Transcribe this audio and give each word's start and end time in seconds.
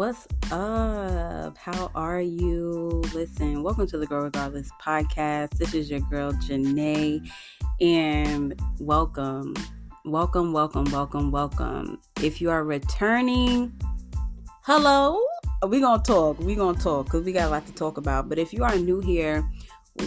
What's 0.00 0.26
up? 0.50 1.58
How 1.58 1.90
are 1.94 2.22
you? 2.22 3.02
Listen, 3.12 3.62
welcome 3.62 3.86
to 3.88 3.98
the 3.98 4.06
Grow 4.06 4.22
Regardless 4.22 4.70
podcast. 4.82 5.50
This 5.58 5.74
is 5.74 5.90
your 5.90 6.00
girl 6.00 6.32
Janae, 6.32 7.30
and 7.82 8.58
welcome, 8.78 9.52
welcome, 10.06 10.54
welcome, 10.54 10.84
welcome, 10.84 11.30
welcome. 11.30 12.00
If 12.22 12.40
you 12.40 12.48
are 12.48 12.64
returning, 12.64 13.78
hello. 14.62 15.22
We 15.68 15.80
gonna 15.80 16.02
talk. 16.02 16.38
We 16.38 16.54
gonna 16.54 16.78
talk 16.78 17.04
because 17.04 17.26
we 17.26 17.32
got 17.32 17.48
a 17.48 17.50
lot 17.50 17.66
to 17.66 17.74
talk 17.74 17.98
about. 17.98 18.30
But 18.30 18.38
if 18.38 18.54
you 18.54 18.64
are 18.64 18.78
new 18.78 19.00
here, 19.00 19.46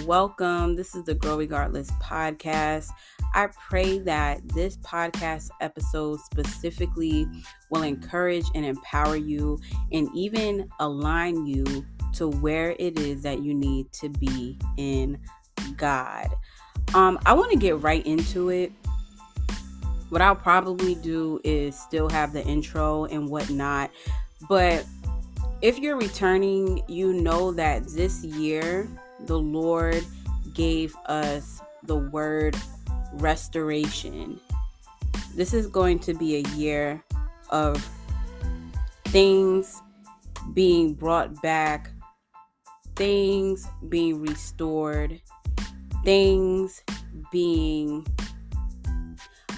welcome. 0.06 0.76
This 0.76 0.96
is 0.96 1.04
the 1.04 1.14
Grow 1.14 1.38
Regardless 1.38 1.92
podcast. 2.02 2.88
I 3.34 3.48
pray 3.48 4.00
that 4.00 4.48
this 4.50 4.78
podcast 4.78 5.50
episode 5.62 6.20
specifically 6.20 7.28
will 7.70 7.82
encourage 7.82 8.46
and 8.54 8.66
empower 8.66 9.16
you 9.16 9.60
and 9.92 10.08
even 10.14 10.70
align 10.80 11.46
you 11.48 11.86
to 12.14 12.28
where 12.28 12.76
it 12.78 13.00
is 13.00 13.24
that 13.24 13.42
you 13.42 13.54
need 13.54 13.92
to 13.94 14.10
be 14.10 14.60
in 14.78 15.18
God. 15.78 16.28
Um, 16.94 17.18
I 17.26 17.34
want 17.34 17.52
to 17.52 17.58
get 17.58 17.82
right 17.82 18.06
into 18.06 18.50
it. 18.50 18.72
What 20.10 20.22
I'll 20.22 20.36
probably 20.36 20.94
do 20.94 21.42
is 21.44 21.80
still 21.80 22.10
have 22.10 22.34
the 22.34 22.44
intro 22.46 23.06
and 23.06 23.30
whatnot, 23.30 23.90
but 24.48 24.86
if 25.64 25.80
you're 25.80 25.98
returning, 25.98 26.84
you 26.88 27.14
know 27.14 27.52
that 27.54 27.88
this 27.88 28.24
year 28.24 28.88
the 29.22 29.40
Lord 29.40 30.04
gave 30.54 30.96
us 31.08 31.62
the 31.84 31.96
word 31.96 32.56
restoration. 33.14 34.40
This 35.36 35.54
is 35.54 35.68
going 35.68 36.00
to 36.00 36.14
be 36.14 36.38
a 36.38 36.50
year 36.56 37.04
of 37.50 37.88
things 39.06 39.82
being 40.54 40.94
brought 40.94 41.42
back, 41.42 41.92
things 42.96 43.68
being 43.90 44.22
restored, 44.22 45.22
things 46.04 46.84
being 47.32 48.06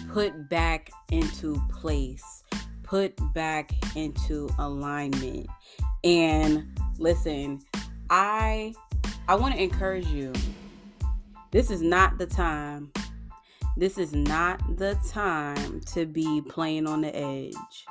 put 0.09 0.49
back 0.49 0.89
into 1.11 1.61
place, 1.69 2.43
put 2.83 3.13
back 3.33 3.71
into 3.95 4.49
alignment. 4.59 5.47
And 6.03 6.79
listen, 6.97 7.61
I 8.09 8.73
I 9.27 9.35
want 9.35 9.55
to 9.55 9.61
encourage 9.61 10.07
you. 10.07 10.31
This 11.51 11.71
is 11.71 11.81
not 11.81 12.17
the 12.17 12.25
time 12.25 12.91
this 13.77 13.97
is 13.97 14.13
not 14.13 14.61
the 14.77 14.97
time 15.09 15.81
to 15.93 16.05
be 16.05 16.41
playing 16.41 16.87
on 16.87 17.01
the 17.01 17.15
edge. 17.15 17.85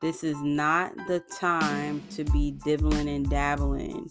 This 0.00 0.24
is 0.24 0.36
not 0.42 0.94
the 1.06 1.20
time 1.38 2.02
to 2.10 2.24
be 2.24 2.52
dibbling 2.64 3.08
and 3.08 3.28
dabbling 3.28 4.10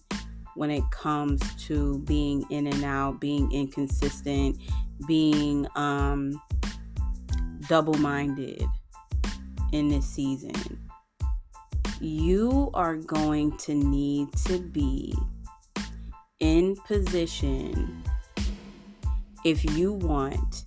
when 0.55 0.71
it 0.71 0.83
comes 0.91 1.41
to 1.65 1.99
being 1.99 2.45
in 2.49 2.67
and 2.67 2.83
out, 2.83 3.19
being 3.19 3.51
inconsistent, 3.51 4.57
being 5.07 5.67
um, 5.75 6.41
double 7.67 7.93
minded 7.95 8.63
in 9.71 9.89
this 9.89 10.05
season. 10.05 10.53
You 11.99 12.69
are 12.73 12.95
going 12.95 13.57
to 13.57 13.73
need 13.73 14.31
to 14.45 14.59
be 14.59 15.13
in 16.39 16.75
position 16.85 18.03
if 19.47 19.63
you 19.77 19.93
want 19.93 20.65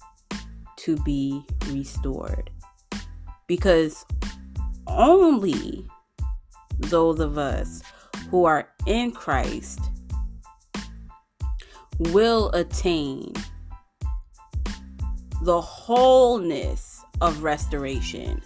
to 0.75 0.97
be 1.03 1.45
restored. 1.69 2.51
Because 3.47 4.07
only 4.87 5.87
those 6.79 7.21
of 7.21 7.37
us 7.37 7.83
who 8.31 8.47
are 8.47 8.71
in 8.87 9.13
Christ 9.13 9.81
will 11.99 12.51
attain 12.53 13.35
the 15.43 15.61
wholeness 15.61 17.05
of 17.21 17.43
restoration, 17.43 18.41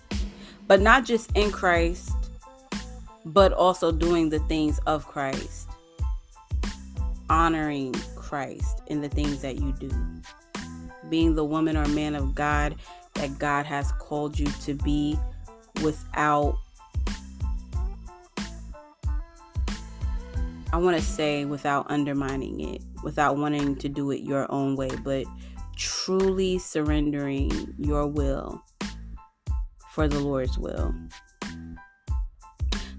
but 0.66 0.80
not 0.80 1.04
just 1.04 1.30
in 1.36 1.52
Christ, 1.52 2.10
but 3.24 3.52
also 3.52 3.92
doing 3.92 4.30
the 4.30 4.40
things 4.40 4.80
of 4.80 5.06
Christ, 5.06 5.68
honoring 7.30 7.94
Christ 8.24 8.80
in 8.86 9.02
the 9.02 9.08
things 9.08 9.42
that 9.42 9.56
you 9.56 9.72
do. 9.72 9.90
Being 11.10 11.34
the 11.34 11.44
woman 11.44 11.76
or 11.76 11.86
man 11.88 12.14
of 12.14 12.34
God 12.34 12.76
that 13.14 13.38
God 13.38 13.66
has 13.66 13.92
called 13.92 14.38
you 14.38 14.46
to 14.62 14.74
be 14.74 15.18
without, 15.82 16.56
I 20.72 20.78
want 20.78 20.96
to 20.96 21.02
say, 21.02 21.44
without 21.44 21.90
undermining 21.90 22.60
it, 22.60 22.82
without 23.02 23.36
wanting 23.36 23.76
to 23.76 23.88
do 23.88 24.10
it 24.10 24.22
your 24.22 24.50
own 24.50 24.74
way, 24.74 24.90
but 25.04 25.26
truly 25.76 26.58
surrendering 26.58 27.74
your 27.78 28.06
will 28.06 28.62
for 29.92 30.08
the 30.08 30.18
Lord's 30.18 30.58
will. 30.58 30.94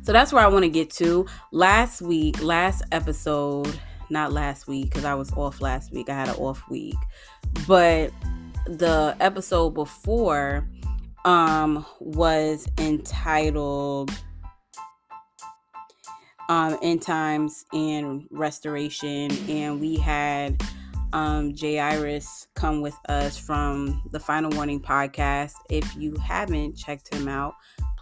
So 0.04 0.14
that's 0.14 0.32
where 0.32 0.44
I 0.44 0.48
want 0.48 0.64
to 0.64 0.70
get 0.70 0.92
to. 0.92 1.26
Last 1.52 2.00
week, 2.00 2.42
last 2.44 2.84
episode, 2.92 3.80
not 4.10 4.32
last 4.32 4.68
week 4.68 4.86
because 4.86 5.06
I 5.06 5.14
was 5.14 5.32
off 5.34 5.62
last 5.62 5.92
week. 5.92 6.10
I 6.10 6.14
had 6.14 6.30
an 6.30 6.36
off 6.36 6.68
week. 6.70 6.96
But 7.68 8.12
the 8.68 9.16
episode 9.20 9.72
before 9.72 10.68
um 11.24 11.86
was 12.00 12.68
entitled 12.78 14.12
um 16.50 16.78
end 16.82 17.02
times 17.02 17.66
and 17.74 18.28
restoration 18.30 19.32
and 19.50 19.80
we 19.80 19.96
had 19.98 20.62
um 21.14 21.54
Jay 21.54 21.80
Iris 21.80 22.48
come 22.56 22.82
with 22.82 22.98
us 23.08 23.38
from 23.38 24.02
the 24.12 24.20
Final 24.20 24.52
Warning 24.52 24.82
podcast. 24.82 25.54
If 25.70 25.96
you 25.96 26.16
haven't 26.16 26.76
checked 26.76 27.14
him 27.14 27.28
out, 27.28 27.56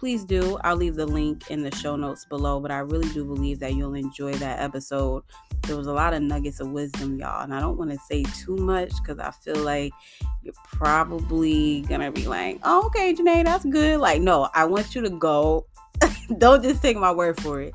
please 0.04 0.22
do. 0.22 0.58
I'll 0.62 0.76
leave 0.76 0.96
the 0.96 1.06
link 1.06 1.50
in 1.50 1.62
the 1.62 1.74
show 1.74 1.96
notes 1.96 2.26
below, 2.26 2.60
but 2.60 2.70
I 2.70 2.80
really 2.80 3.08
do 3.14 3.24
believe 3.24 3.58
that 3.60 3.72
you'll 3.74 3.94
enjoy 3.94 4.34
that 4.34 4.60
episode. 4.60 5.22
There 5.62 5.78
was 5.78 5.86
a 5.86 5.94
lot 5.94 6.12
of 6.12 6.20
nuggets 6.20 6.60
of 6.60 6.68
wisdom, 6.72 7.18
y'all, 7.18 7.42
and 7.42 7.54
I 7.54 7.60
don't 7.60 7.78
want 7.78 7.90
to 7.90 7.98
say 8.00 8.22
too 8.24 8.54
much 8.54 8.92
because 8.98 9.18
I 9.18 9.30
feel 9.30 9.56
like 9.56 9.94
you're 10.42 10.52
probably 10.62 11.86
gonna 11.88 12.12
be 12.12 12.26
like, 12.26 12.60
oh, 12.64 12.84
okay, 12.88 13.14
Janae, 13.14 13.46
that's 13.46 13.64
good. 13.64 13.98
Like, 13.98 14.20
no, 14.20 14.50
I 14.52 14.66
want 14.66 14.94
you 14.94 15.00
to 15.00 15.08
go. 15.08 15.64
don't 16.36 16.62
just 16.62 16.82
take 16.82 16.98
my 16.98 17.10
word 17.10 17.40
for 17.40 17.62
it. 17.62 17.72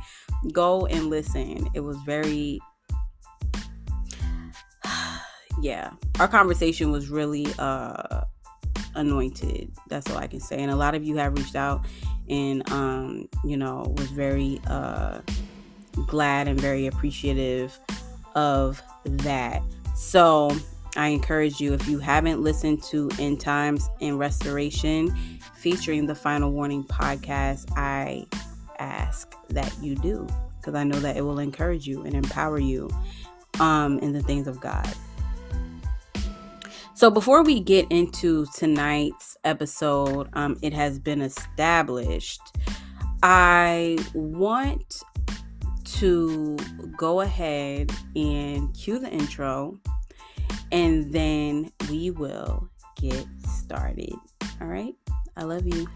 Go 0.54 0.86
and 0.86 1.08
listen. 1.10 1.68
It 1.74 1.80
was 1.80 1.98
very 2.06 2.60
yeah, 5.62 5.90
our 6.20 6.28
conversation 6.28 6.92
was 6.92 7.10
really 7.10 7.48
uh 7.58 8.22
anointed. 8.96 9.72
That's 9.88 10.10
all 10.10 10.18
I 10.18 10.28
can 10.28 10.40
say. 10.40 10.60
And 10.60 10.72
a 10.72 10.76
lot 10.76 10.96
of 10.96 11.04
you 11.04 11.18
have 11.18 11.38
reached 11.38 11.56
out 11.56 11.86
and 12.30 12.70
um, 12.72 13.28
you 13.44 13.58
know, 13.58 13.94
was 13.98 14.08
very 14.08 14.60
uh 14.68 15.22
glad 16.08 16.48
and 16.48 16.60
very 16.60 16.88
appreciative 16.88 17.78
of 18.36 18.82
that. 19.04 19.62
So 19.96 20.56
I 20.96 21.10
encourage 21.10 21.60
you 21.60 21.74
if 21.74 21.88
you 21.88 22.00
haven't 22.00 22.42
listened 22.42 22.84
to 22.84 23.10
End 23.20 23.40
Times 23.40 23.90
and 24.02 24.18
Restoration 24.18 25.16
featuring 25.56 26.06
the 26.06 26.16
Final 26.16 26.52
Warning 26.52 26.84
podcast, 26.84 27.70
I 27.76 28.26
ask 28.80 29.36
that 29.50 29.76
you 29.82 29.96
do 29.96 30.28
because 30.58 30.76
I 30.76 30.84
know 30.84 31.00
that 31.00 31.18
it 31.18 31.22
will 31.22 31.40
encourage 31.40 31.88
you 31.88 32.04
and 32.04 32.16
empower 32.16 32.60
you 32.60 32.90
um, 33.60 34.00
in 34.00 34.14
the 34.14 34.22
things 34.22 34.48
of 34.48 34.60
God. 34.60 34.88
So, 37.00 37.10
before 37.10 37.44
we 37.44 37.62
get 37.62 37.90
into 37.90 38.46
tonight's 38.54 39.38
episode, 39.46 40.28
um, 40.34 40.58
it 40.62 40.74
has 40.74 41.00
been 41.00 41.22
established. 41.22 42.42
I 43.24 43.98
want 44.14 45.02
to 45.94 46.58
go 46.98 47.22
ahead 47.22 47.90
and 48.18 48.74
cue 48.74 49.00
the 49.00 49.10
intro, 49.10 49.80
and 50.74 51.14
then 51.14 51.72
we 51.90 52.12
will 52.12 52.68
get 52.98 53.26
started. 53.48 54.16
All 54.60 54.68
right. 54.68 54.94
I 55.38 55.46
love 55.46 55.66
you. 55.66 55.88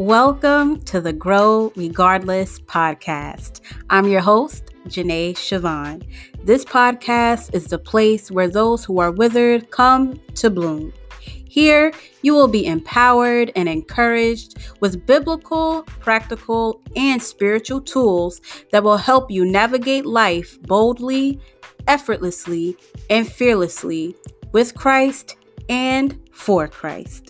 Welcome 0.00 0.80
to 0.84 1.02
the 1.02 1.12
Grow 1.12 1.74
Regardless 1.76 2.58
podcast. 2.60 3.60
I'm 3.90 4.08
your 4.08 4.22
host, 4.22 4.64
Janae 4.86 5.34
Siobhan. 5.34 6.02
This 6.42 6.64
podcast 6.64 7.54
is 7.54 7.66
the 7.66 7.78
place 7.78 8.30
where 8.30 8.48
those 8.48 8.82
who 8.82 8.98
are 8.98 9.12
withered 9.12 9.70
come 9.70 10.18
to 10.36 10.48
bloom. 10.48 10.94
Here, 11.20 11.92
you 12.22 12.32
will 12.32 12.48
be 12.48 12.64
empowered 12.64 13.52
and 13.54 13.68
encouraged 13.68 14.56
with 14.80 15.04
biblical, 15.04 15.82
practical, 15.82 16.80
and 16.96 17.22
spiritual 17.22 17.82
tools 17.82 18.40
that 18.72 18.82
will 18.82 18.96
help 18.96 19.30
you 19.30 19.44
navigate 19.44 20.06
life 20.06 20.58
boldly 20.62 21.38
effortlessly 21.86 22.74
and 23.10 23.30
fearlessly 23.30 24.16
with 24.52 24.74
Christ 24.74 25.36
and 25.68 26.18
for 26.32 26.68
Christ. 26.68 27.29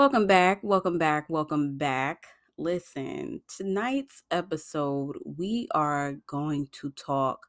Welcome 0.00 0.26
back, 0.26 0.60
welcome 0.62 0.96
back, 0.96 1.28
welcome 1.28 1.76
back. 1.76 2.24
Listen, 2.56 3.42
tonight's 3.54 4.22
episode, 4.30 5.18
we 5.26 5.68
are 5.72 6.14
going 6.26 6.68
to 6.72 6.88
talk 6.92 7.48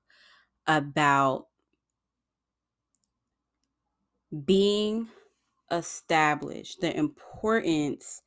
about 0.67 1.45
being 4.43 5.07
established, 5.71 6.81
the 6.81 6.93
importance 6.93 8.21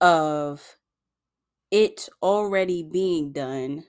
of 0.00 0.78
it 1.70 2.08
already 2.22 2.82
being 2.82 3.32
done 3.32 3.84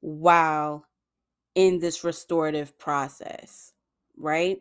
while 0.00 0.84
in 1.54 1.78
this 1.78 2.04
restorative 2.04 2.78
process, 2.78 3.72
right? 4.18 4.58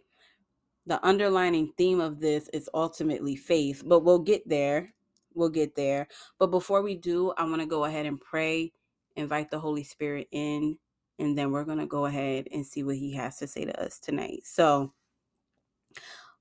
The 0.89 1.05
underlining 1.05 1.71
theme 1.77 1.99
of 1.99 2.19
this 2.19 2.49
is 2.49 2.67
ultimately 2.73 3.35
faith, 3.35 3.83
but 3.85 3.99
we'll 3.99 4.17
get 4.17 4.49
there. 4.49 4.95
We'll 5.35 5.49
get 5.49 5.75
there. 5.75 6.07
But 6.39 6.47
before 6.47 6.81
we 6.81 6.95
do, 6.95 7.31
I 7.37 7.43
want 7.43 7.61
to 7.61 7.67
go 7.67 7.85
ahead 7.85 8.07
and 8.07 8.19
pray, 8.19 8.73
invite 9.15 9.51
the 9.51 9.59
Holy 9.59 9.83
Spirit 9.83 10.27
in, 10.31 10.79
and 11.19 11.37
then 11.37 11.51
we're 11.51 11.63
going 11.63 11.77
to 11.77 11.85
go 11.85 12.07
ahead 12.07 12.47
and 12.51 12.65
see 12.65 12.81
what 12.81 12.95
He 12.95 13.13
has 13.13 13.37
to 13.37 13.45
say 13.45 13.65
to 13.65 13.79
us 13.79 13.99
tonight. 13.99 14.39
So, 14.45 14.91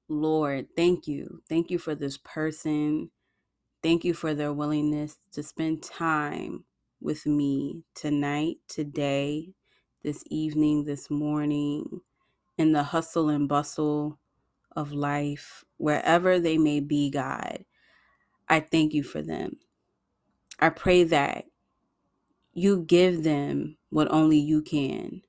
Lord, 0.08 0.68
thank 0.74 1.06
you. 1.06 1.42
Thank 1.46 1.70
you 1.70 1.78
for 1.78 1.94
this 1.94 2.16
person. 2.16 3.10
Thank 3.82 4.02
you 4.02 4.14
for 4.14 4.32
their 4.32 4.54
willingness 4.54 5.18
to 5.32 5.42
spend 5.42 5.82
time 5.82 6.64
with 7.02 7.26
me 7.26 7.82
tonight, 7.94 8.56
today, 8.66 9.52
this 10.02 10.24
evening, 10.30 10.84
this 10.84 11.10
morning, 11.10 12.00
in 12.56 12.72
the 12.72 12.82
hustle 12.82 13.28
and 13.28 13.46
bustle 13.46 14.18
of 14.78 14.92
life, 14.92 15.64
wherever 15.78 16.38
they 16.38 16.56
may 16.56 16.80
be, 16.80 17.10
God. 17.10 17.64
I 18.48 18.60
thank 18.60 18.94
you 18.94 19.02
for 19.02 19.22
them. 19.22 19.58
I 20.60 20.70
pray 20.70 21.04
that 21.04 21.46
you 22.52 22.82
give 22.82 23.24
them 23.24 23.76
what 23.90 24.10
only 24.10 24.38
you 24.38 24.62
can. 24.62 25.22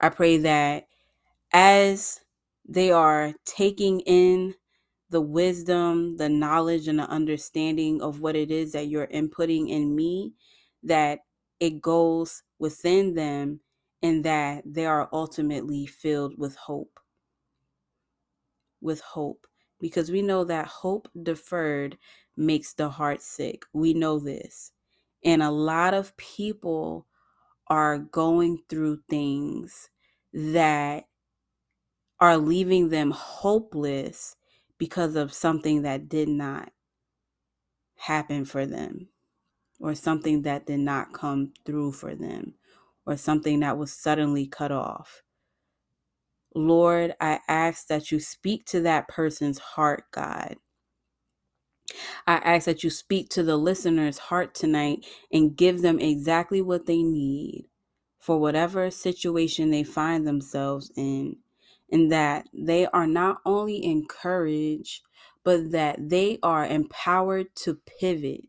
I 0.00 0.08
pray 0.08 0.38
that 0.38 0.86
as 1.52 2.20
they 2.68 2.90
are 2.90 3.34
taking 3.44 4.00
in 4.00 4.54
the 5.10 5.20
wisdom, 5.20 6.16
the 6.16 6.28
knowledge, 6.28 6.88
and 6.88 6.98
the 6.98 7.08
understanding 7.10 8.02
of 8.02 8.20
what 8.20 8.36
it 8.36 8.50
is 8.50 8.72
that 8.72 8.88
you're 8.88 9.06
inputting 9.08 9.68
in 9.70 9.94
me, 9.94 10.34
that 10.82 11.20
it 11.60 11.82
goes 11.82 12.42
within 12.58 13.14
them 13.14 13.60
and 14.02 14.24
that 14.24 14.62
they 14.66 14.86
are 14.86 15.08
ultimately 15.12 15.86
filled 15.86 16.38
with 16.38 16.56
hope. 16.56 17.00
With 18.80 19.00
hope. 19.00 19.46
Because 19.80 20.10
we 20.10 20.22
know 20.22 20.44
that 20.44 20.66
hope 20.66 21.08
deferred 21.20 21.98
makes 22.36 22.72
the 22.72 22.88
heart 22.88 23.22
sick. 23.22 23.64
We 23.72 23.94
know 23.94 24.18
this. 24.18 24.72
And 25.24 25.42
a 25.42 25.50
lot 25.50 25.94
of 25.94 26.16
people 26.16 27.06
are 27.68 27.98
going 27.98 28.58
through 28.68 29.00
things 29.08 29.90
that 30.32 31.04
are 32.20 32.36
leaving 32.36 32.88
them 32.88 33.10
hopeless 33.10 34.36
because 34.78 35.16
of 35.16 35.32
something 35.32 35.82
that 35.82 36.08
did 36.08 36.28
not 36.28 36.72
happen 37.96 38.44
for 38.44 38.66
them 38.66 39.08
or 39.80 39.94
something 39.94 40.42
that 40.42 40.66
did 40.66 40.80
not 40.80 41.12
come 41.12 41.52
through 41.64 41.92
for 41.92 42.14
them 42.14 42.54
or 43.06 43.16
something 43.16 43.60
that 43.60 43.78
was 43.78 43.92
suddenly 43.92 44.46
cut 44.46 44.72
off. 44.72 45.22
Lord, 46.54 47.14
I 47.20 47.40
ask 47.48 47.88
that 47.88 48.12
you 48.12 48.20
speak 48.20 48.66
to 48.66 48.80
that 48.82 49.08
person's 49.08 49.58
heart, 49.58 50.04
God. 50.12 50.56
I 52.26 52.36
ask 52.36 52.66
that 52.66 52.84
you 52.84 52.90
speak 52.90 53.30
to 53.30 53.44
the 53.44 53.56
listener's 53.56 54.18
heart 54.18 54.54
tonight 54.54 55.06
and 55.32 55.56
give 55.56 55.82
them 55.82 56.00
exactly 56.00 56.62
what 56.62 56.86
they 56.86 57.02
need 57.02 57.66
for 58.20 58.38
whatever 58.38 58.90
situation 58.90 59.70
they 59.70 59.84
find 59.84 60.26
themselves 60.26 60.92
in 60.96 61.38
and 61.92 62.12
that 62.12 62.48
they 62.54 62.86
are 62.86 63.06
not 63.08 63.38
only 63.46 63.84
encouraged, 63.84 65.02
but 65.44 65.72
that 65.72 66.10
they 66.10 66.38
are 66.42 66.66
empowered 66.66 67.54
to 67.56 67.80
pivot 68.00 68.42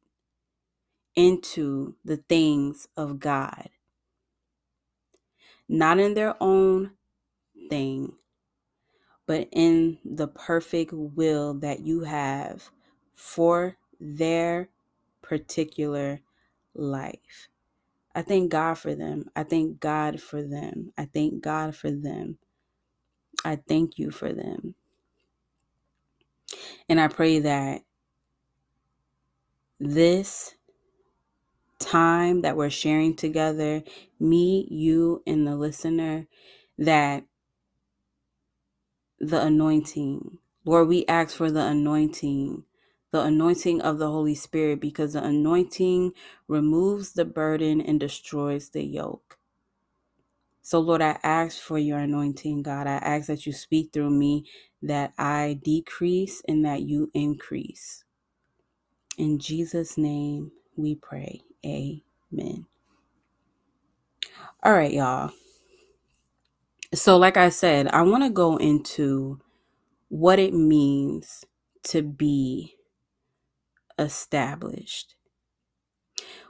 into 1.16 1.96
the 2.06 2.18
things 2.18 2.88
of 2.98 3.20
God. 3.20 3.70
Not 5.70 6.00
in 6.00 6.16
their 6.16 6.36
own 6.42 6.92
thing, 7.70 8.14
but 9.28 9.48
in 9.52 10.00
the 10.06 10.28
perfect 10.28 10.92
will 10.94 11.56
that 11.56 11.82
you 11.82 12.02
have 12.02 12.70
for 13.14 13.78
their 14.00 14.70
particular 15.22 16.22
life. 16.76 17.50
I 18.16 18.22
thank 18.24 18.52
God 18.52 18.76
for 18.78 18.96
them. 18.96 19.26
I 19.36 19.44
thank 19.44 19.80
God 19.80 20.22
for 20.22 20.42
them. 20.42 20.92
I 20.98 21.06
thank 21.06 21.42
God 21.42 21.76
for 21.76 21.92
them. 21.92 22.38
I 23.46 23.58
thank 23.58 24.00
you 24.00 24.12
for 24.12 24.34
them. 24.34 24.76
And 26.90 27.00
I 27.00 27.08
pray 27.08 27.40
that 27.40 27.82
this 29.80 30.56
time 31.80 32.42
that 32.42 32.58
we're 32.58 32.70
sharing 32.70 33.16
together, 33.16 33.84
me, 34.20 34.68
you, 34.70 35.24
and 35.26 35.48
the 35.48 35.56
listener, 35.56 36.28
that 36.78 37.26
the 39.20 39.42
anointing, 39.42 40.40
Lord, 40.66 40.88
we 40.90 41.06
ask 41.08 41.36
for 41.38 41.52
the 41.52 41.66
anointing, 41.66 42.64
the 43.12 43.22
anointing 43.22 43.82
of 43.82 44.00
the 44.00 44.10
Holy 44.12 44.36
Spirit, 44.36 44.82
because 44.82 45.14
the 45.14 45.24
anointing 45.24 46.14
removes 46.48 47.14
the 47.14 47.26
burden 47.26 47.82
and 47.82 48.00
destroys 48.00 48.70
the 48.70 48.84
yoke. 48.84 49.38
So, 50.62 50.80
Lord, 50.80 51.02
I 51.02 51.20
ask 51.24 51.60
for 51.60 51.80
your 51.80 52.00
anointing, 52.00 52.64
God. 52.64 52.88
I 52.88 52.96
ask 52.96 53.28
that 53.28 53.46
you 53.46 53.54
speak 53.54 53.92
through 53.94 54.12
me, 54.12 54.46
that 54.84 55.14
I 55.18 55.60
decrease 55.64 56.44
and 56.48 56.66
that 56.66 56.84
you 56.84 57.12
increase. 57.14 58.04
In 59.18 59.40
Jesus' 59.40 59.98
name 59.98 60.52
we 60.78 60.96
pray. 60.96 61.42
Amen. 61.66 62.68
All 64.64 64.74
right, 64.74 64.94
y'all. 64.94 65.32
So, 66.94 67.18
like 67.18 67.38
I 67.38 67.50
said, 67.50 67.88
I 67.90 68.02
want 68.04 68.24
to 68.24 68.32
go 68.32 68.58
into 68.58 69.40
what 70.10 70.40
it 70.40 70.54
means 70.54 71.46
to 71.86 72.02
be 72.04 72.76
established, 74.00 75.16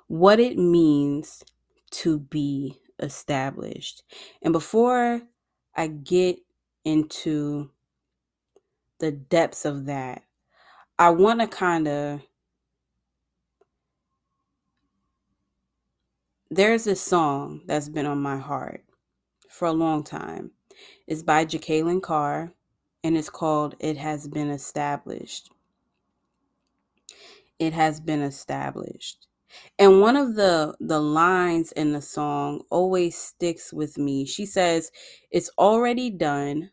what 0.07 0.39
it 0.39 0.57
means 0.57 1.43
to 1.91 2.19
be 2.19 2.79
established. 2.99 4.03
And 4.41 4.53
before 4.53 5.21
I 5.75 5.87
get 5.87 6.39
into 6.85 7.71
the 8.99 9.11
depths 9.11 9.65
of 9.65 9.85
that, 9.87 10.23
I 10.99 11.11
want 11.11 11.41
to 11.41 11.47
kind 11.47 11.87
of. 11.87 12.21
There's 16.51 16.85
this 16.85 17.01
song 17.01 17.61
that's 17.67 17.89
been 17.89 18.05
on 18.07 18.21
my 18.21 18.37
heart 18.37 18.83
for 19.59 19.67
a 19.67 19.73
long 19.73 20.03
time. 20.05 20.51
It's 21.05 21.21
by 21.21 21.43
Jekalyn 21.43 22.01
Carr 22.01 22.53
and 23.03 23.17
it's 23.17 23.29
called 23.29 23.75
It 23.79 23.97
Has 23.97 24.25
Been 24.25 24.49
Established. 24.49 25.51
It 27.59 27.73
has 27.73 27.99
been 27.99 28.21
established. 28.21 29.27
And 29.77 29.99
one 29.99 30.15
of 30.15 30.35
the 30.35 30.75
the 30.79 31.01
lines 31.01 31.73
in 31.73 31.91
the 31.91 32.01
song 32.01 32.61
always 32.69 33.17
sticks 33.17 33.73
with 33.73 33.97
me. 33.97 34.25
She 34.25 34.45
says, 34.45 34.91
"It's 35.29 35.49
already 35.57 36.09
done. 36.09 36.71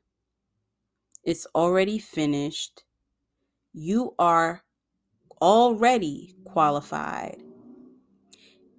It's 1.25 1.47
already 1.57 1.99
finished. 1.99 2.85
You 3.73 4.15
are 4.19 4.63
already 5.43 6.37
qualified. 6.45 7.43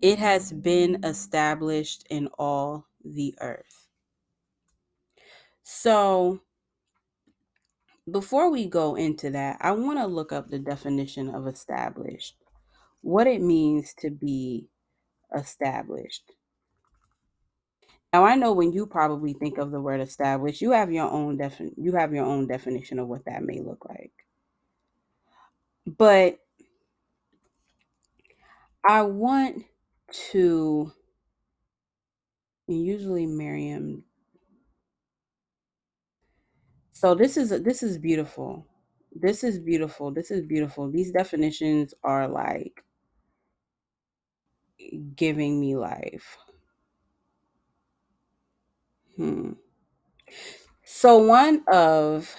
It 0.01 0.19
has 0.19 0.53
been 0.53 1.03
established 1.03 2.05
in 2.09 2.27
all 2.39 2.85
the 3.03 3.35
earth." 3.41 3.76
So, 5.69 6.39
before 8.09 8.49
we 8.49 8.67
go 8.67 8.95
into 8.95 9.29
that, 9.31 9.57
I 9.59 9.71
want 9.71 9.99
to 9.99 10.07
look 10.07 10.31
up 10.31 10.49
the 10.49 10.59
definition 10.59 11.29
of 11.35 11.45
established, 11.47 12.35
what 13.01 13.27
it 13.27 13.41
means 13.41 13.93
to 13.99 14.09
be 14.09 14.69
established. 15.35 16.31
Now 18.13 18.25
I 18.25 18.35
know 18.35 18.53
when 18.53 18.71
you 18.71 18.85
probably 18.85 19.33
think 19.33 19.57
of 19.57 19.71
the 19.71 19.81
word 19.81 20.01
established, 20.01 20.61
you 20.61 20.71
have 20.71 20.91
your 20.91 21.09
own 21.09 21.37
defin- 21.37 21.73
you 21.77 21.93
have 21.93 22.13
your 22.13 22.25
own 22.25 22.47
definition 22.47 22.99
of 22.99 23.07
what 23.07 23.25
that 23.25 23.43
may 23.43 23.59
look 23.59 23.85
like. 23.89 24.13
But 25.85 26.39
I 28.87 29.03
want 29.03 29.65
to 30.31 30.93
usually 32.67 33.27
Merriam. 33.27 34.03
So 36.99 37.13
this 37.13 37.37
is 37.37 37.49
this 37.61 37.83
is 37.83 37.99
beautiful. 37.99 38.65
This 39.15 39.43
is 39.43 39.59
beautiful. 39.59 40.09
This 40.09 40.31
is 40.31 40.41
beautiful. 40.41 40.89
These 40.89 41.11
definitions 41.11 41.93
are 42.03 42.27
like 42.27 42.83
giving 45.15 45.61
me 45.61 45.75
life. 45.75 46.37
Hmm. 49.15 49.51
So 50.85 51.19
one 51.19 51.63
of 51.71 52.35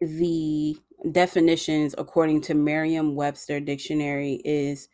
the 0.00 0.78
definitions 1.12 1.94
according 1.98 2.40
to 2.40 2.54
Merriam-Webster 2.54 3.60
dictionary 3.60 4.40
is 4.46 4.88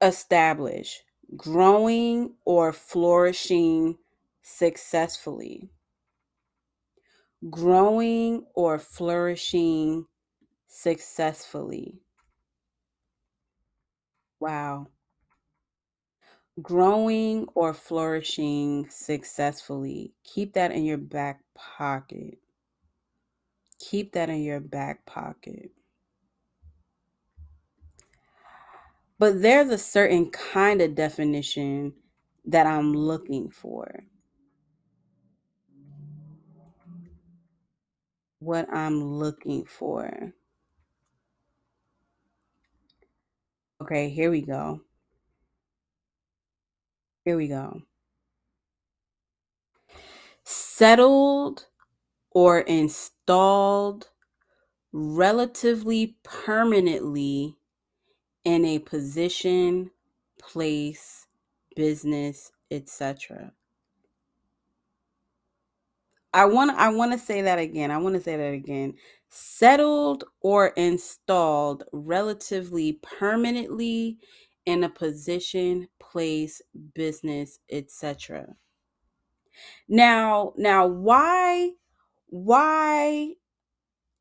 establish, 0.00 1.02
growing 1.36 2.34
or 2.44 2.72
flourishing 2.72 3.98
successfully. 4.44 5.70
Growing 7.50 8.44
or 8.54 8.78
flourishing 8.78 10.06
successfully. 10.68 12.00
Wow. 14.38 14.88
Growing 16.60 17.46
or 17.54 17.74
flourishing 17.74 18.88
successfully. 18.90 20.12
Keep 20.22 20.52
that 20.54 20.72
in 20.72 20.84
your 20.84 20.98
back 20.98 21.40
pocket. 21.54 22.38
Keep 23.78 24.12
that 24.12 24.30
in 24.30 24.42
your 24.42 24.60
back 24.60 25.04
pocket. 25.06 25.70
But 29.18 29.40
there's 29.40 29.70
a 29.70 29.78
certain 29.78 30.30
kind 30.30 30.82
of 30.82 30.94
definition 30.94 31.94
that 32.44 32.66
I'm 32.66 32.92
looking 32.92 33.50
for. 33.50 34.04
What 38.44 38.68
I'm 38.70 39.02
looking 39.02 39.64
for. 39.64 40.34
Okay, 43.80 44.10
here 44.10 44.30
we 44.30 44.42
go. 44.42 44.82
Here 47.24 47.38
we 47.38 47.48
go. 47.48 47.80
Settled 50.44 51.68
or 52.32 52.60
installed 52.60 54.10
relatively 54.92 56.18
permanently 56.22 57.56
in 58.44 58.66
a 58.66 58.78
position, 58.78 59.90
place, 60.38 61.26
business, 61.74 62.52
etc. 62.70 63.52
I 66.34 66.46
want 66.46 66.72
I 66.72 66.90
want 66.90 67.12
to 67.12 67.18
say 67.18 67.42
that 67.42 67.60
again. 67.60 67.92
I 67.92 67.98
want 67.98 68.16
to 68.16 68.20
say 68.20 68.36
that 68.36 68.52
again. 68.52 68.94
Settled 69.30 70.24
or 70.40 70.68
installed 70.76 71.84
relatively 71.92 72.94
permanently 73.02 74.18
in 74.66 74.82
a 74.82 74.88
position, 74.88 75.88
place, 76.00 76.60
business, 76.94 77.60
etc. 77.70 78.56
Now, 79.88 80.52
now 80.56 80.86
why 80.86 81.70
why 82.26 83.34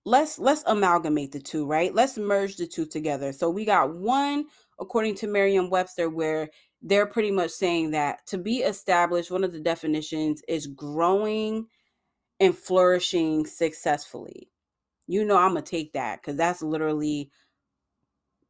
let's 0.06 0.38
let's 0.38 0.64
amalgamate 0.68 1.32
the 1.32 1.40
two, 1.40 1.66
right? 1.66 1.96
Let's 1.96 2.18
merge 2.18 2.58
the 2.58 2.68
two 2.68 2.86
together. 2.86 3.34
So 3.34 3.50
we 3.50 3.66
got 3.66 3.96
one 3.96 4.46
according 4.80 5.16
to 5.16 5.28
Merriam-Webster 5.28 6.10
where 6.10 6.50
they're 6.84 7.08
pretty 7.08 7.32
much 7.32 7.52
saying 7.52 7.92
that 7.92 8.26
to 8.28 8.38
be 8.38 8.58
established, 8.58 9.32
one 9.32 9.44
of 9.44 9.54
the 9.54 9.60
definitions 9.60 10.44
is 10.48 10.68
growing 10.68 11.68
and 12.40 12.58
flourishing 12.58 13.46
successfully. 13.46 14.50
You 15.08 15.26
know, 15.26 15.38
I'm 15.38 15.50
gonna 15.54 15.62
take 15.64 15.94
that 15.94 16.22
because 16.22 16.38
that's 16.38 16.62
literally 16.62 17.32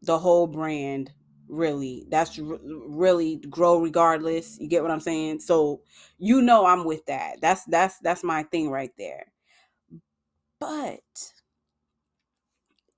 the 0.02 0.20
whole 0.20 0.48
brand. 0.48 1.12
Really, 1.50 2.06
that's 2.10 2.40
r- 2.40 2.60
really 2.88 3.38
grow 3.50 3.80
regardless. 3.80 4.58
You 4.60 4.68
get 4.68 4.82
what 4.82 4.92
I'm 4.92 5.00
saying? 5.02 5.42
So 5.42 5.82
you 6.18 6.42
know, 6.42 6.66
I'm 6.66 6.86
with 6.86 7.06
that. 7.08 7.42
That's 7.42 7.66
that's 7.66 8.00
that's 8.00 8.24
my 8.24 8.44
thing 8.44 8.70
right 8.70 8.92
there. 8.98 9.26
But 10.60 11.02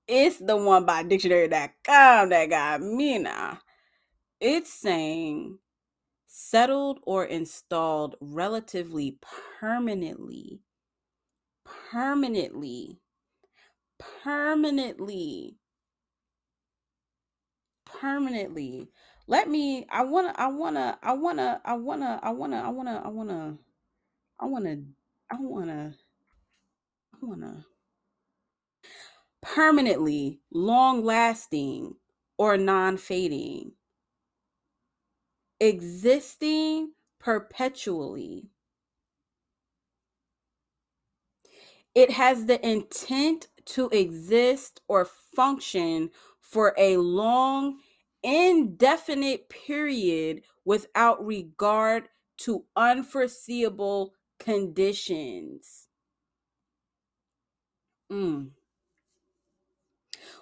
it's 0.06 0.38
the 0.38 0.56
one 0.56 0.86
by 0.86 1.02
dictionary.com 1.02 2.28
that 2.30 2.50
got 2.50 2.80
me 2.82 3.18
now. 3.18 3.58
It's 4.40 4.72
saying 4.72 5.58
settled 6.26 7.00
or 7.04 7.24
installed 7.24 8.16
relatively 8.20 9.18
permanently 9.60 10.60
permanently 11.90 13.00
permanently 13.98 15.56
permanently. 17.84 18.88
Let 19.26 19.48
me 19.48 19.86
i 19.90 20.04
want 20.04 20.34
to 20.34 20.40
i 20.40 20.48
want 20.48 20.76
to 20.76 20.98
i 21.02 21.12
want 21.12 21.38
to 21.38 21.60
i 21.64 21.74
want 21.74 22.02
to 22.02 22.20
i 22.22 22.30
want 22.30 22.52
to 22.52 22.58
i 22.58 22.70
want 22.70 22.88
to 22.88 22.96
i 22.96 23.08
want 23.08 23.28
to 23.28 23.58
i 24.40 24.44
want 24.46 24.64
to 24.64 24.84
i 25.30 25.36
want 25.36 25.66
to 25.66 25.94
i 27.14 27.26
want 27.26 27.40
to 27.42 27.64
permanently 29.42 30.40
long 30.52 31.04
lasting 31.04 31.94
or 32.38 32.56
non-fading. 32.56 33.72
Existing 35.60 36.92
perpetually 37.18 38.50
it 41.96 42.12
has 42.12 42.44
the 42.44 42.64
intent 42.68 43.48
to 43.64 43.88
exist 43.88 44.82
or 44.86 45.06
function 45.34 46.10
for 46.42 46.74
a 46.76 46.98
long, 46.98 47.78
indefinite 48.22 49.48
period 49.48 50.42
without 50.66 51.24
regard 51.24 52.08
to 52.36 52.66
unforeseeable 52.76 54.12
conditions. 54.38 55.88
Mm. 58.12 58.50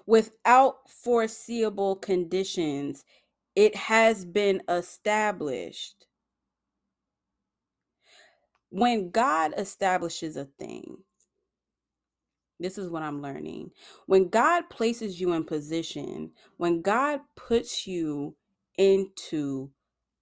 Without 0.07 0.91
foreseeable 0.91 1.97
conditions, 1.97 3.05
it 3.55 3.77
has 3.77 4.25
been 4.25 4.61
established. 4.69 6.07
When 8.71 9.11
God 9.11 9.55
establishes 9.57 10.37
a 10.37 10.47
thing, 10.47 11.04
this 12.61 12.79
is 12.79 12.91
what 12.91 13.03
I'm 13.03 13.23
learning. 13.23 13.73
When 14.07 14.29
God 14.29 14.71
places 14.71 15.21
you 15.21 15.33
in 15.35 15.45
position, 15.45 16.33
when 16.59 16.83
God 16.83 17.21
puts 17.37 17.87
you 17.87 18.37
into 18.79 19.71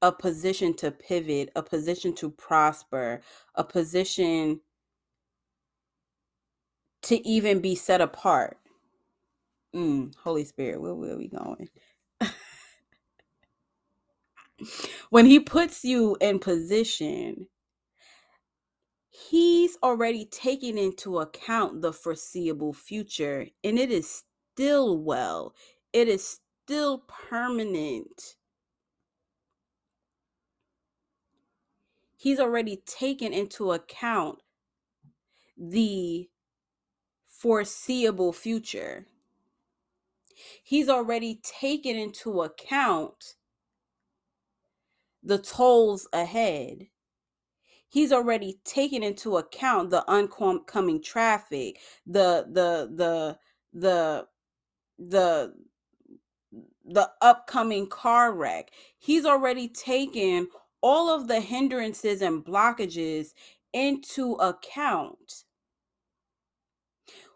a 0.03 0.13
position 0.13 0.75
to 0.77 0.91
pivot, 0.93 1.51
a 1.57 1.63
position 1.63 2.15
to 2.17 2.31
prosper, 2.31 3.23
a 3.57 3.65
position 3.65 4.61
to 7.03 7.27
even 7.29 7.61
be 7.61 7.75
set 7.75 8.01
apart. 8.01 8.59
Mm, 9.75 10.15
Holy 10.17 10.45
Spirit, 10.45 10.83
where, 10.83 10.95
where 10.95 11.13
are 11.15 11.19
we 11.19 11.29
going? 11.29 11.69
when 15.11 15.27
He 15.27 15.41
puts 15.41 15.85
you 15.85 16.17
in 16.21 16.39
position, 16.41 17.49
He's 19.33 19.79
already 19.83 20.27
taken 20.27 20.77
into 20.77 21.19
account 21.19 21.81
the 21.81 21.95
foreseeable 21.95 22.75
future, 22.75 23.47
and 23.65 23.79
it 23.79 23.91
is 23.91 24.25
still 24.53 24.99
well. 24.99 25.55
It 25.91 26.07
is 26.07 26.39
still 26.67 27.05
permanent. 27.09 28.37
He's 32.15 32.39
already 32.39 32.83
taken 32.85 33.33
into 33.33 33.73
account 33.73 34.43
the 35.57 36.29
foreseeable 37.27 38.35
future. 38.35 39.07
He's 40.63 40.91
already 40.91 41.41
taken 41.43 41.97
into 41.97 42.43
account 42.43 43.37
the 45.23 45.39
tolls 45.39 46.07
ahead. 46.13 46.89
He's 47.93 48.11
already 48.11 48.59
taken 48.65 49.03
into 49.03 49.37
account 49.37 49.91
the 49.91 50.03
oncoming 50.09 51.03
traffic, 51.03 51.79
the 52.07 52.47
the 52.51 52.91
the 52.91 53.39
the 53.75 54.27
the 54.99 55.55
the 56.87 57.11
upcoming 57.21 57.87
car 57.89 58.33
wreck. 58.33 58.71
He's 58.99 59.27
already 59.27 59.69
taken 59.69 60.49
all 60.81 61.11
of 61.11 61.29
the 61.29 61.41
hindrances 61.41 62.23
and 62.23 62.43
blockages 62.43 63.35
into 63.75 64.33
account 64.37 65.45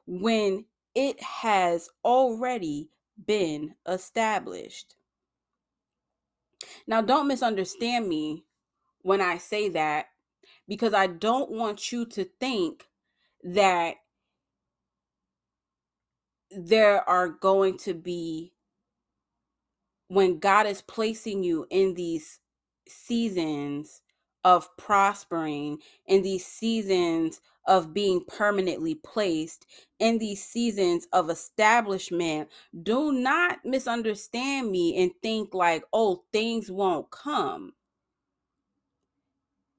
when 0.07 0.65
it 0.95 1.23
has 1.23 1.91
already 2.03 2.89
been 3.27 3.75
established. 3.87 4.97
Now, 6.87 7.03
don't 7.03 7.29
misunderstand 7.29 8.09
me 8.09 8.47
when 9.03 9.21
I 9.21 9.37
say 9.39 9.69
that 9.71 10.07
because 10.69 10.95
I 10.95 11.07
don't 11.07 11.51
want 11.51 11.93
you 11.93 12.07
to 12.07 12.25
think 12.25 12.87
that 13.43 13.97
there 16.51 17.09
are 17.09 17.29
going 17.29 17.79
to 17.79 17.95
be 17.95 18.53
when 20.09 20.39
God 20.39 20.67
is 20.67 20.83
placing 20.83 21.43
you 21.43 21.67
in 21.71 21.95
these 21.95 22.41
seasons 22.89 24.03
of 24.45 24.69
prospering, 24.77 25.79
in 26.07 26.23
these 26.23 26.47
seasons 26.47 27.41
of 27.67 27.93
being 27.93 28.23
permanently 28.25 28.95
placed, 28.95 29.67
in 29.99 30.19
these 30.19 30.45
seasons 30.45 31.09
of 31.13 31.29
establishment, 31.29 32.49
do 32.85 33.11
not 33.11 33.59
misunderstand 33.65 34.71
me 34.71 35.03
and 35.03 35.11
think 35.21 35.53
like, 35.53 35.83
oh, 35.93 36.23
things 36.33 36.71
won't 36.71 37.11
come. 37.11 37.73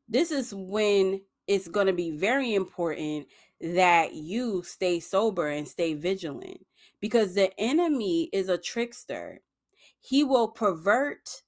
This 0.07 0.31
is 0.31 0.53
when 0.53 1.21
it's 1.47 1.67
going 1.67 1.87
to 1.87 1.93
be 1.93 2.11
very 2.11 2.53
important 2.53 3.27
that 3.61 4.13
you 4.13 4.63
stay 4.63 4.99
sober 4.99 5.47
and 5.47 5.67
stay 5.67 5.93
vigilant 5.93 6.65
because 7.01 7.33
the 7.33 7.51
enemy 7.59 8.29
is 8.33 8.49
a 8.49 8.57
trickster. 8.57 9.41
He 9.99 10.23
will 10.23 10.49
pervert 10.49 11.41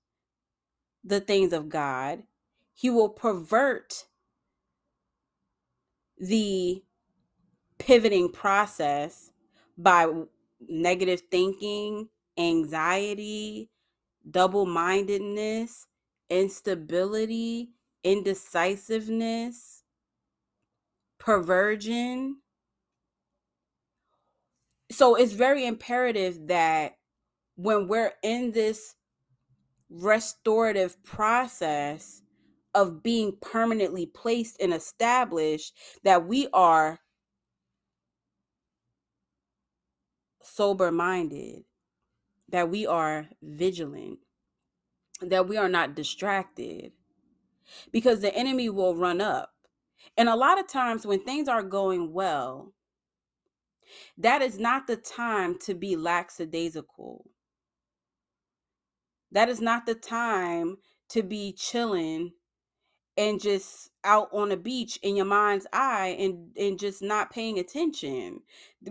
the 1.04 1.20
things 1.22 1.54
of 1.54 1.70
God, 1.70 2.24
he 2.74 2.90
will 2.90 3.10
pervert 3.10 4.06
the 6.18 6.84
pivoting 7.78 8.32
process 8.32 9.32
by 9.78 10.12
negative 10.68 11.22
thinking, 11.32 12.10
anxiety, 12.38 13.70
double 14.30 14.66
mindedness, 14.66 15.88
instability, 16.30 17.70
indecisiveness, 18.04 19.84
perversion. 21.18 22.38
So 24.92 25.16
it's 25.16 25.34
very 25.34 25.66
imperative 25.66 26.48
that 26.48 26.98
when 27.56 27.88
we're 27.88 28.14
in 28.24 28.52
this 28.52 28.96
restorative 29.90 31.04
process 31.04 32.22
of 32.74 33.04
being 33.04 33.36
permanently 33.42 34.06
placed 34.06 34.62
and 34.62 34.74
established, 34.74 35.74
that 36.04 36.28
we 36.28 36.48
are 36.54 37.00
sober 40.42 40.92
minded, 40.92 41.64
that 42.50 42.70
we 42.70 42.86
are 42.86 43.28
vigilant, 43.42 44.20
that 45.22 45.48
we 45.48 45.58
are 45.58 45.70
not 45.70 45.96
distracted, 45.96 46.92
because 47.92 48.22
the 48.22 48.36
enemy 48.36 48.70
will 48.70 48.96
run 48.96 49.22
up. 49.22 49.52
And 50.18 50.30
a 50.30 50.36
lot 50.36 50.60
of 50.60 50.68
times 50.68 51.06
when 51.06 51.24
things 51.24 51.48
are 51.48 51.64
going 51.64 52.14
well, 52.14 52.74
that 54.18 54.42
is 54.42 54.60
not 54.60 54.88
the 54.88 54.96
time 54.96 55.58
to 55.60 55.74
be 55.74 55.96
lackadaisical. 55.96 57.26
That 59.32 59.50
is 59.50 59.62
not 59.62 59.86
the 59.86 59.96
time 59.96 60.78
to 61.10 61.24
be 61.24 61.54
chilling 61.54 62.34
and 63.18 63.42
just 63.42 63.92
out 64.06 64.30
on 64.32 64.52
a 64.52 64.58
beach 64.58 64.98
in 65.04 65.16
your 65.16 65.26
mind's 65.26 65.68
eye 65.74 66.16
and 66.20 66.56
and 66.58 66.80
just 66.80 67.02
not 67.02 67.32
paying 67.32 67.60
attention 67.60 68.40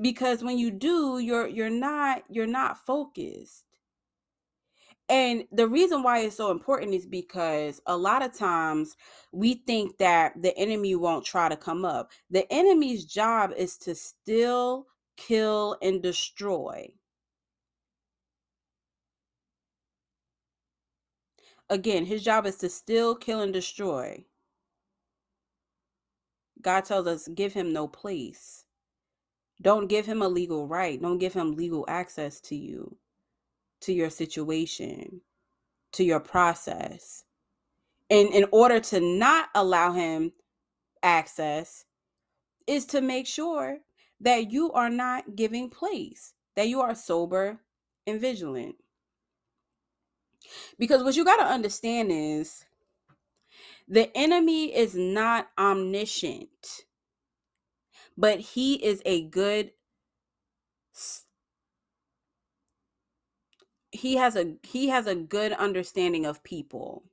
because 0.03 0.45
when 0.45 0.59
you 0.59 0.71
do 0.71 1.19
you're 1.19 1.49
you're 1.49 1.71
not 1.71 2.23
you're 2.29 2.47
not 2.47 2.85
focused 2.85 3.65
and 5.09 5.45
the 5.53 5.69
reason 5.69 6.03
why 6.03 6.21
it's 6.21 6.37
so 6.37 6.51
important 6.51 6.95
is 6.95 7.07
because 7.07 7.81
a 7.87 7.97
lot 7.97 8.25
of 8.25 8.35
times 8.35 8.97
we 9.33 9.55
think 9.55 9.99
that 9.99 10.35
the 10.43 10.57
enemy 10.59 10.95
won't 10.97 11.25
try 11.25 11.49
to 11.49 11.57
come 11.57 11.85
up. 11.85 12.11
The 12.31 12.51
enemy's 12.53 13.05
job 13.07 13.53
is 13.57 13.79
to 13.79 13.95
steal, 13.95 14.87
kill, 15.17 15.77
and 15.83 16.03
destroy. 16.03 16.91
Again, 21.71 22.07
his 22.07 22.25
job 22.25 22.47
is 22.47 22.57
to 22.59 22.69
steal, 22.71 23.15
kill, 23.17 23.41
and 23.41 23.53
destroy. 23.53 24.25
God 26.63 26.85
tells 26.85 27.07
us, 27.07 27.29
give 27.29 27.55
him 27.55 27.73
no 27.73 27.89
place. 27.89 28.65
Don't 29.63 29.89
give 29.89 30.07
him 30.07 30.23
a 30.23 30.29
legal 30.29 30.69
right. 30.69 31.01
Don't 31.01 31.19
give 31.19 31.35
him 31.35 31.57
legal 31.57 31.85
access 31.89 32.41
to 32.43 32.57
you, 32.57 32.97
to 33.83 33.93
your 33.93 34.11
situation, 34.11 35.21
to 35.93 36.05
your 36.05 36.21
process. 36.21 37.25
And 38.11 38.31
in 38.31 38.47
order 38.53 38.81
to 38.81 39.01
not 39.01 39.49
allow 39.55 39.93
him 39.93 40.33
access, 41.03 41.85
is 42.67 42.85
to 42.87 43.01
make 43.01 43.27
sure 43.27 43.79
that 44.21 44.51
you 44.51 44.71
are 44.73 44.91
not 44.91 45.37
giving 45.37 45.71
place, 45.71 46.35
that 46.55 46.69
you 46.69 46.81
are 46.81 46.95
sober 46.95 47.61
and 48.07 48.21
vigilant. 48.21 48.77
Because 50.79 51.03
what 51.03 51.17
you 51.17 51.25
got 51.25 51.37
to 51.37 51.45
understand 51.45 52.11
is 52.13 52.65
the 53.87 54.15
enemy 54.17 54.75
is 54.75 54.95
not 54.95 55.49
omniscient, 55.59 56.85
but 58.17 58.41
he 58.41 58.75
is 58.75 59.03
a 59.07 59.25
good 59.29 59.73
he 63.99 64.17
has 64.17 64.37
a 64.37 64.55
he 64.65 64.89
has 64.89 65.07
a 65.09 65.17
good 65.17 65.53
understanding 65.55 66.27
of 66.27 66.45
people 66.45 67.05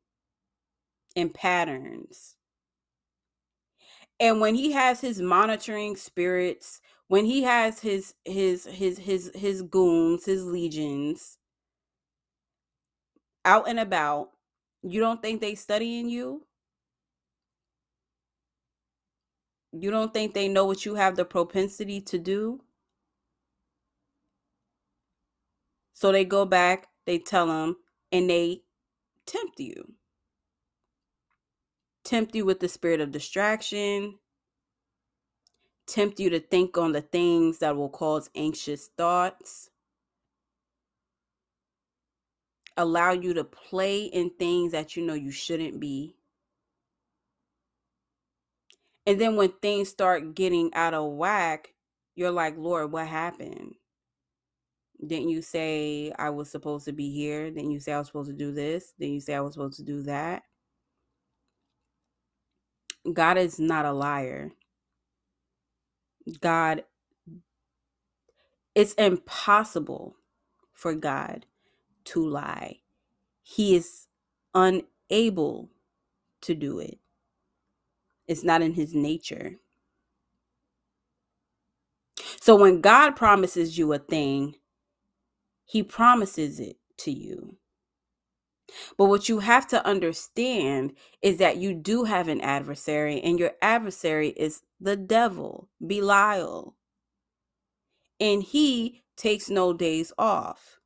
and 1.15 1.33
patterns. 1.33 2.37
And 4.19 4.41
when 4.41 4.55
he 4.55 4.73
has 4.73 5.01
his 5.01 5.21
monitoring 5.21 5.97
spirits, 5.97 6.81
when 7.07 7.25
he 7.25 7.43
has 7.43 7.81
his 7.81 8.15
his 8.25 8.65
his 8.65 8.99
his 8.99 9.31
his 9.35 9.63
goons, 9.63 10.25
his 10.25 10.45
legions 10.45 11.39
out 13.45 13.69
and 13.69 13.79
about, 13.79 14.31
you 14.83 14.99
don't 14.99 15.21
think 15.21 15.41
they 15.41 15.55
studying 15.55 16.09
you? 16.09 16.45
You 19.73 19.91
don't 19.91 20.13
think 20.13 20.33
they 20.33 20.47
know 20.47 20.65
what 20.65 20.85
you 20.85 20.95
have 20.95 21.15
the 21.17 21.25
propensity 21.25 22.01
to 22.01 22.17
do? 22.19 22.61
So 25.95 26.13
they 26.13 26.25
go 26.25 26.45
back, 26.45 26.89
they 27.08 27.19
tell 27.19 27.47
them, 27.47 27.77
and 28.12 28.29
they 28.29 28.63
tempt 29.25 29.60
you. 29.60 29.93
Tempt 32.05 32.36
you 32.36 32.45
with 32.45 32.60
the 32.62 32.69
spirit 32.69 33.01
of 33.01 33.12
distraction, 33.12 34.19
tempt 35.88 36.19
you 36.19 36.29
to 36.31 36.39
think 36.39 36.77
on 36.77 36.93
the 36.93 37.01
things 37.01 37.60
that 37.60 37.77
will 37.77 37.89
cause 37.89 38.29
anxious 38.36 38.89
thoughts, 38.97 39.69
allow 42.77 43.12
you 43.12 43.34
to 43.34 43.43
play 43.43 44.03
in 44.05 44.31
things 44.31 44.73
that 44.73 44.95
you 44.95 45.05
know 45.05 45.15
you 45.15 45.31
shouldn't 45.31 45.79
be. 45.79 46.15
And 49.08 49.21
then 49.21 49.36
when 49.36 49.53
things 49.62 49.89
start 49.89 50.36
getting 50.36 50.73
out 50.75 50.93
of 50.93 51.13
whack, 51.13 51.73
you're 52.15 52.31
like, 52.31 52.58
Lord, 52.58 52.91
what 52.91 53.08
happened? 53.08 53.75
Didn't 55.05 55.29
you 55.29 55.41
say 55.41 56.13
I 56.19 56.31
was 56.31 56.49
supposed 56.51 56.85
to 56.85 56.93
be 56.93 57.11
here? 57.11 57.51
Didn't 57.51 57.71
you 57.71 57.79
say 57.81 57.93
I 57.93 57.99
was 57.99 58.07
supposed 58.07 58.29
to 58.31 58.35
do 58.37 58.53
this? 58.53 58.93
Didn't 58.99 59.15
you 59.15 59.21
say 59.21 59.35
I 59.35 59.41
was 59.41 59.53
supposed 59.53 59.77
to 59.77 59.83
do 59.83 60.03
that? 60.03 60.43
God 63.13 63.37
is 63.37 63.59
not 63.59 63.85
a 63.85 63.93
liar. 63.93 64.51
God, 66.41 66.83
it's 68.75 68.93
impossible 68.95 70.17
for 70.73 70.95
God 70.95 71.45
to 72.05 72.27
lie. 72.27 72.79
He 73.43 73.75
is 73.75 74.07
unable 74.55 75.71
to 76.41 76.55
do 76.55 76.79
it, 76.79 76.99
it's 78.27 78.43
not 78.43 78.61
in 78.61 78.73
his 78.73 78.93
nature. 78.95 79.55
So 82.41 82.55
when 82.55 82.81
God 82.81 83.11
promises 83.15 83.77
you 83.77 83.93
a 83.93 83.99
thing, 83.99 84.55
he 85.65 85.84
promises 85.84 86.60
it 86.60 86.78
to 86.97 87.12
you. 87.12 87.58
But 88.97 89.06
what 89.06 89.30
you 89.30 89.39
have 89.39 89.67
to 89.67 89.86
understand 89.86 90.93
is 91.21 91.38
that 91.38 91.58
you 91.58 91.73
do 91.73 92.06
have 92.06 92.28
an 92.28 92.41
adversary, 92.41 93.21
and 93.21 93.39
your 93.39 93.51
adversary 93.62 94.30
is 94.30 94.62
the 94.80 94.95
devil, 94.95 95.69
Belial. 95.86 96.75
And 98.19 98.43
he 98.43 99.04
takes 99.17 99.49
no 99.49 99.73
days 99.73 100.12
off. 100.17 100.80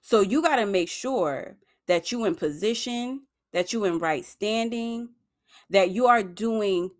So 0.00 0.20
you 0.20 0.42
got 0.42 0.56
to 0.56 0.66
make 0.66 0.88
sure 0.88 1.56
that 1.86 2.12
you 2.12 2.24
in 2.24 2.34
position, 2.34 3.22
that 3.52 3.72
you 3.72 3.84
in 3.84 3.98
right 3.98 4.24
standing, 4.24 5.10
that 5.70 5.90
you 5.90 6.06
are 6.06 6.22
doing 6.22 6.90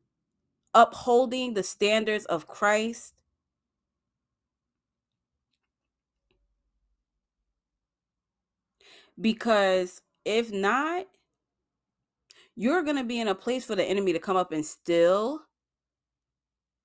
upholding 0.75 1.55
the 1.55 1.63
standards 1.63 2.25
of 2.27 2.49
Christ, 2.49 3.15
Because 9.21 10.03
if 10.25 10.53
not, 10.53 11.07
you're 12.55 12.83
going 12.83 12.97
to 12.97 13.05
be 13.05 13.21
in 13.21 13.29
a 13.29 13.35
place 13.35 13.65
for 13.65 13.75
the 13.75 13.85
enemy 13.85 14.13
to 14.13 14.19
come 14.19 14.37
up 14.37 14.53
and 14.53 14.65
still 14.65 15.43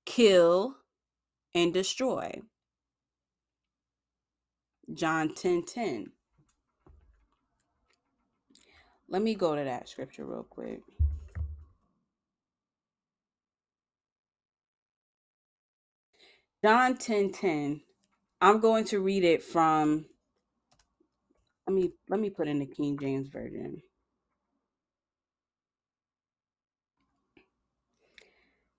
kill 0.04 0.76
and 1.54 1.72
destroy. 1.72 2.42
John 4.92 5.34
10 5.34 5.64
10. 5.64 6.12
Let 9.08 9.22
me 9.22 9.34
go 9.34 9.54
to 9.54 9.64
that 9.64 9.88
scripture 9.88 10.24
real 10.24 10.46
quick. 10.48 10.80
John 16.64 16.96
10 16.96 17.32
10. 17.32 17.80
I'm 18.40 18.60
going 18.60 18.84
to 18.86 19.00
read 19.00 19.24
it 19.24 19.42
from 19.42 20.06
let 21.66 21.74
me 21.74 21.92
let 22.08 22.20
me 22.20 22.30
put 22.30 22.48
in 22.48 22.58
the 22.60 22.66
King 22.66 22.98
James 22.98 23.28
version. 23.28 23.82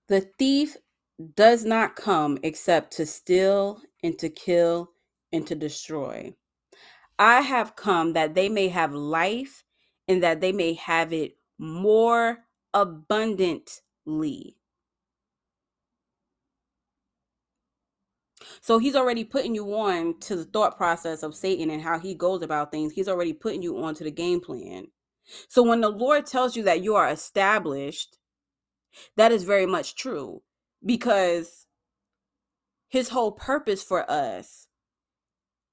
The 0.10 0.22
thief 0.40 0.78
does 1.36 1.66
not 1.66 1.96
come 1.96 2.40
except 2.44 2.94
to 2.98 3.06
steal 3.06 3.82
and 4.04 4.18
to 4.20 4.30
kill 4.30 4.92
and 5.32 5.48
to 5.48 5.56
destroy. 5.56 6.36
I 7.20 7.42
have 7.42 7.76
come 7.76 8.14
that 8.14 8.36
they 8.36 8.50
may 8.50 8.68
have 8.70 8.94
life 8.94 9.64
and 10.08 10.24
that 10.24 10.42
they 10.42 10.52
may 10.52 10.74
have 10.74 11.14
it 11.14 11.38
more 11.60 12.40
abundantly. 12.74 14.58
So 18.62 18.78
he's 18.78 18.96
already 18.96 19.24
putting 19.24 19.56
you 19.56 19.74
on 19.76 20.20
to 20.22 20.36
the 20.36 20.46
thought 20.46 20.78
process 20.78 21.24
of 21.24 21.36
Satan 21.36 21.70
and 21.70 21.82
how 21.82 22.00
he 22.00 22.14
goes 22.14 22.42
about 22.42 22.72
things. 22.72 22.94
He's 22.94 23.10
already 23.10 23.34
putting 23.34 23.62
you 23.62 23.84
on 23.84 23.96
to 23.96 24.04
the 24.04 24.12
game 24.12 24.40
plan. 24.40 24.88
So 25.48 25.64
when 25.64 25.82
the 25.82 25.90
Lord 25.90 26.26
tells 26.26 26.56
you 26.56 26.64
that 26.64 26.84
you 26.84 26.96
are 26.96 27.10
established, 27.10 28.18
that 29.16 29.32
is 29.32 29.44
very 29.44 29.66
much 29.66 29.96
true 29.96 30.42
because 30.86 31.66
his 32.90 33.10
whole 33.10 33.32
purpose 33.32 33.82
for 33.82 34.10
us, 34.10 34.68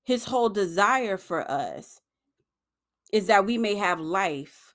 his 0.04 0.26
whole 0.26 0.48
desire 0.48 1.18
for 1.18 1.48
us 1.50 2.00
is 3.12 3.26
that 3.26 3.44
we 3.44 3.59
may 3.59 3.74
have 3.74 4.00
life, 4.00 4.74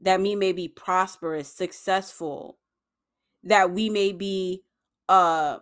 that 0.00 0.20
we 0.20 0.34
may 0.34 0.52
be 0.52 0.68
prosperous, 0.68 1.48
successful, 1.48 2.58
that 3.42 3.70
we 3.72 3.90
may 3.90 4.12
be 4.12 4.62
uh 5.08 5.58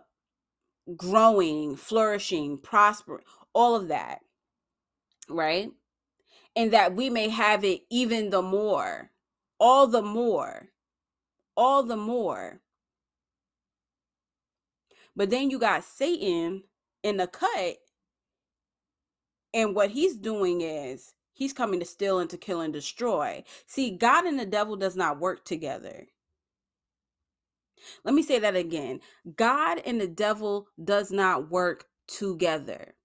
growing, 0.95 1.75
flourishing, 1.75 2.57
prospering, 2.57 3.23
all 3.53 3.75
of 3.75 3.87
that, 3.89 4.19
right? 5.29 5.71
And 6.55 6.71
that 6.71 6.95
we 6.95 7.09
may 7.09 7.29
have 7.29 7.63
it 7.63 7.81
even 7.89 8.29
the 8.29 8.41
more, 8.41 9.11
all 9.59 9.87
the 9.87 10.01
more, 10.01 10.69
all 11.55 11.83
the 11.83 11.97
more. 11.97 12.61
But 15.15 15.29
then 15.29 15.49
you 15.49 15.59
got 15.59 15.83
Satan 15.83 16.63
in 17.03 17.17
the 17.17 17.27
cut, 17.27 17.77
and 19.53 19.75
what 19.75 19.91
he's 19.91 20.15
doing 20.15 20.61
is 20.61 21.13
he's 21.33 21.53
coming 21.53 21.79
to 21.79 21.85
steal 21.85 22.19
and 22.19 22.29
to 22.31 22.37
kill 22.37 22.61
and 22.61 22.73
destroy. 22.73 23.43
See, 23.67 23.91
God 23.91 24.25
and 24.25 24.39
the 24.39 24.45
devil 24.45 24.75
does 24.75 24.95
not 24.95 25.19
work 25.19 25.45
together. 25.45 26.07
Let 28.03 28.15
me 28.15 28.23
say 28.23 28.39
that 28.39 28.55
again. 28.55 29.01
God 29.35 29.81
and 29.85 29.99
the 29.99 30.07
devil 30.07 30.67
does 30.83 31.11
not 31.11 31.49
work 31.49 31.85
together. 32.07 32.95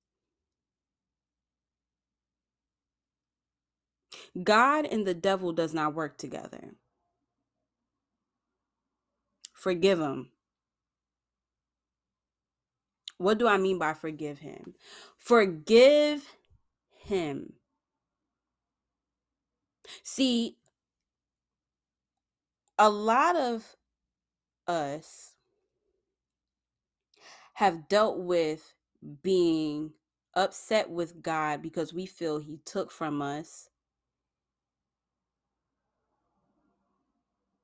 God 4.42 4.86
and 4.86 5.06
the 5.06 5.14
devil 5.14 5.52
does 5.52 5.74
not 5.74 5.94
work 5.94 6.18
together. 6.18 6.74
Forgive 9.52 9.98
him. 9.98 10.30
What 13.16 13.38
do 13.38 13.48
I 13.48 13.56
mean 13.56 13.78
by 13.78 13.94
forgive 13.94 14.38
him? 14.38 14.74
Forgive 15.16 16.24
him. 17.02 17.54
See, 20.04 20.56
a 22.78 22.88
lot 22.88 23.34
of 23.34 23.74
us 24.68 25.34
have 27.54 27.88
dealt 27.88 28.18
with 28.18 28.74
being 29.22 29.92
upset 30.34 30.90
with 30.90 31.22
God 31.22 31.62
because 31.62 31.94
we 31.94 32.06
feel 32.06 32.38
He 32.38 32.58
took 32.64 32.92
from 32.92 33.22
us, 33.22 33.70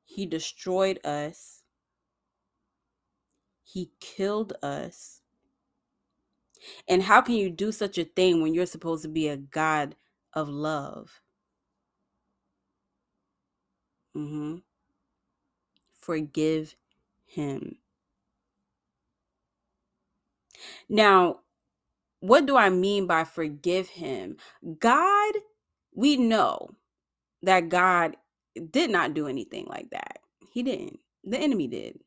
He 0.05 0.27
destroyed 0.27 1.05
us, 1.05 1.63
He 3.65 3.93
killed 4.01 4.55
us. 4.63 5.23
And 6.89 7.03
how 7.03 7.21
can 7.21 7.37
you 7.37 7.51
do 7.51 7.73
such 7.73 7.99
a 7.99 8.05
thing 8.05 8.43
when 8.43 8.55
you're 8.55 8.67
supposed 8.67 9.03
to 9.03 9.09
be 9.09 9.29
a 9.29 9.37
God 9.37 9.97
of 10.33 10.49
love? 10.49 11.21
Mm-hmm. 14.17 14.57
Forgive 16.01 16.77
him. 17.35 17.77
Now, 20.89 21.41
what 22.21 22.47
do 22.47 22.57
I 22.57 22.71
mean 22.71 23.07
by 23.07 23.25
forgive 23.25 23.89
him? 23.89 24.39
God, 24.81 25.35
we 25.95 26.17
know 26.17 26.71
that 27.43 27.69
God 27.69 28.17
did 28.71 28.91
not 28.91 29.15
do 29.15 29.29
anything 29.29 29.67
like 29.69 29.91
that. 29.91 30.21
He 30.53 30.63
didn't. 30.63 31.01
The 31.25 31.39
enemy 31.39 31.69
did. 31.69 32.01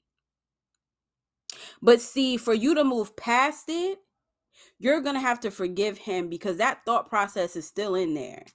But 1.82 2.02
see, 2.02 2.38
for 2.38 2.54
you 2.54 2.76
to 2.76 2.84
move 2.84 3.16
past 3.16 3.66
it, 3.70 4.00
you're 4.80 5.02
going 5.02 5.16
to 5.16 5.22
have 5.22 5.40
to 5.42 5.52
forgive 5.52 6.00
him 6.00 6.30
because 6.30 6.58
that 6.58 6.86
thought 6.86 7.10
process 7.10 7.56
is 7.56 7.68
still 7.68 7.96
in 7.96 8.14
there. 8.16 8.46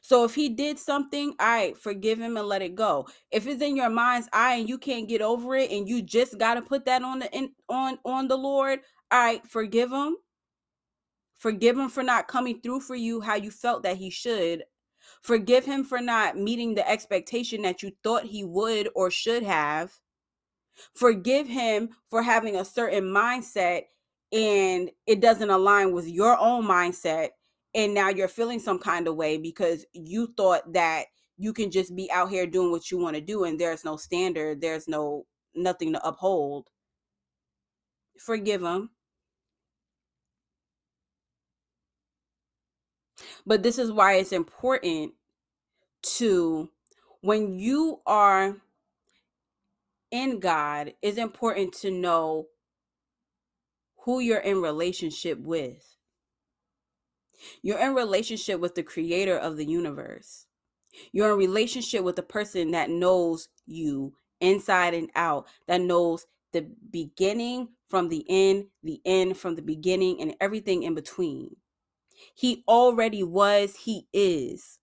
So 0.00 0.24
if 0.24 0.34
he 0.34 0.48
did 0.48 0.78
something, 0.78 1.34
I 1.38 1.54
right, 1.54 1.78
forgive 1.78 2.18
him 2.18 2.36
and 2.36 2.46
let 2.46 2.62
it 2.62 2.74
go. 2.74 3.08
If 3.30 3.46
it's 3.46 3.62
in 3.62 3.76
your 3.76 3.90
mind's 3.90 4.28
eye 4.32 4.54
and 4.56 4.68
you 4.68 4.78
can't 4.78 5.08
get 5.08 5.22
over 5.22 5.56
it 5.56 5.70
and 5.70 5.88
you 5.88 6.02
just 6.02 6.38
got 6.38 6.54
to 6.54 6.62
put 6.62 6.84
that 6.86 7.02
on 7.02 7.20
the 7.20 7.32
in, 7.32 7.50
on 7.68 7.98
on 8.04 8.28
the 8.28 8.36
Lord, 8.36 8.80
all 9.10 9.18
right, 9.20 9.46
forgive 9.46 9.90
him. 9.90 10.16
Forgive 11.36 11.78
him 11.78 11.88
for 11.88 12.02
not 12.02 12.28
coming 12.28 12.60
through 12.60 12.80
for 12.80 12.94
you 12.94 13.20
how 13.20 13.34
you 13.34 13.50
felt 13.50 13.82
that 13.82 13.96
he 13.96 14.10
should. 14.10 14.64
Forgive 15.22 15.64
him 15.64 15.84
for 15.84 16.00
not 16.00 16.36
meeting 16.36 16.74
the 16.74 16.88
expectation 16.88 17.62
that 17.62 17.82
you 17.82 17.92
thought 18.02 18.24
he 18.24 18.44
would 18.44 18.88
or 18.94 19.10
should 19.10 19.42
have. 19.42 19.92
Forgive 20.94 21.48
him 21.48 21.90
for 22.08 22.22
having 22.22 22.56
a 22.56 22.64
certain 22.64 23.04
mindset 23.04 23.84
and 24.32 24.90
it 25.06 25.20
doesn't 25.20 25.50
align 25.50 25.92
with 25.92 26.08
your 26.08 26.38
own 26.38 26.64
mindset 26.64 27.30
and 27.74 27.94
now 27.94 28.08
you're 28.08 28.28
feeling 28.28 28.58
some 28.58 28.78
kind 28.78 29.06
of 29.08 29.16
way 29.16 29.38
because 29.38 29.84
you 29.92 30.32
thought 30.36 30.72
that 30.72 31.06
you 31.36 31.52
can 31.52 31.70
just 31.70 31.94
be 31.96 32.10
out 32.10 32.30
here 32.30 32.46
doing 32.46 32.70
what 32.70 32.90
you 32.90 32.98
want 32.98 33.16
to 33.16 33.22
do 33.22 33.44
and 33.44 33.58
there's 33.58 33.84
no 33.84 33.96
standard 33.96 34.60
there's 34.60 34.88
no 34.88 35.26
nothing 35.54 35.92
to 35.92 36.06
uphold. 36.06 36.68
Forgive 38.18 38.60
them 38.60 38.90
but 43.46 43.62
this 43.62 43.78
is 43.78 43.90
why 43.92 44.14
it's 44.14 44.32
important 44.32 45.12
to 46.02 46.70
when 47.20 47.58
you 47.58 48.00
are 48.06 48.56
in 50.10 50.40
God 50.40 50.94
it's 51.02 51.18
important 51.18 51.72
to 51.74 51.90
know 51.90 52.46
who 54.04 54.20
you're 54.20 54.38
in 54.38 54.62
relationship 54.62 55.38
with 55.38 55.96
you're 57.62 57.78
in 57.78 57.94
relationship 57.94 58.60
with 58.60 58.74
the 58.74 58.82
creator 58.82 59.36
of 59.36 59.56
the 59.56 59.64
universe. 59.64 60.46
You're 61.12 61.32
in 61.32 61.38
relationship 61.38 62.02
with 62.02 62.16
the 62.16 62.22
person 62.22 62.72
that 62.72 62.90
knows 62.90 63.48
you 63.66 64.14
inside 64.40 64.94
and 64.94 65.10
out, 65.14 65.46
that 65.68 65.80
knows 65.80 66.26
the 66.52 66.66
beginning 66.90 67.68
from 67.88 68.08
the 68.08 68.24
end, 68.28 68.66
the 68.82 69.00
end 69.04 69.36
from 69.36 69.56
the 69.56 69.62
beginning, 69.62 70.20
and 70.20 70.34
everything 70.40 70.82
in 70.82 70.94
between. 70.94 71.56
He 72.34 72.64
already 72.68 73.22
was, 73.22 73.76
he 73.84 74.08
is. 74.12 74.78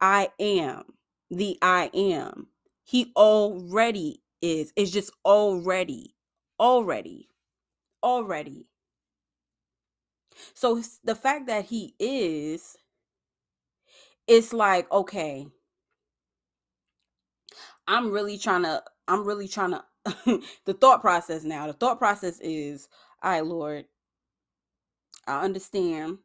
I 0.00 0.30
am 0.38 0.84
the 1.30 1.58
I 1.62 1.90
am. 1.94 2.48
He 2.84 3.12
already 3.16 4.22
is. 4.42 4.72
It's 4.76 4.90
just 4.90 5.12
already, 5.24 6.16
already, 6.58 7.28
already. 8.02 8.69
So 10.54 10.82
the 11.04 11.14
fact 11.14 11.46
that 11.48 11.66
he 11.66 11.94
is, 11.98 12.76
it's 14.28 14.52
like, 14.52 14.90
okay, 14.92 15.48
I'm 17.86 18.10
really 18.12 18.38
trying 18.38 18.62
to, 18.64 18.82
I'm 19.08 19.24
really 19.26 19.48
trying 19.48 19.72
to, 19.72 19.84
the 20.66 20.74
thought 20.74 21.00
process 21.02 21.44
now, 21.44 21.66
the 21.66 21.74
thought 21.74 21.98
process 21.98 22.40
is, 22.40 22.88
all 23.22 23.32
right, 23.32 23.44
Lord, 23.46 23.86
I 25.26 25.44
understand. 25.44 26.18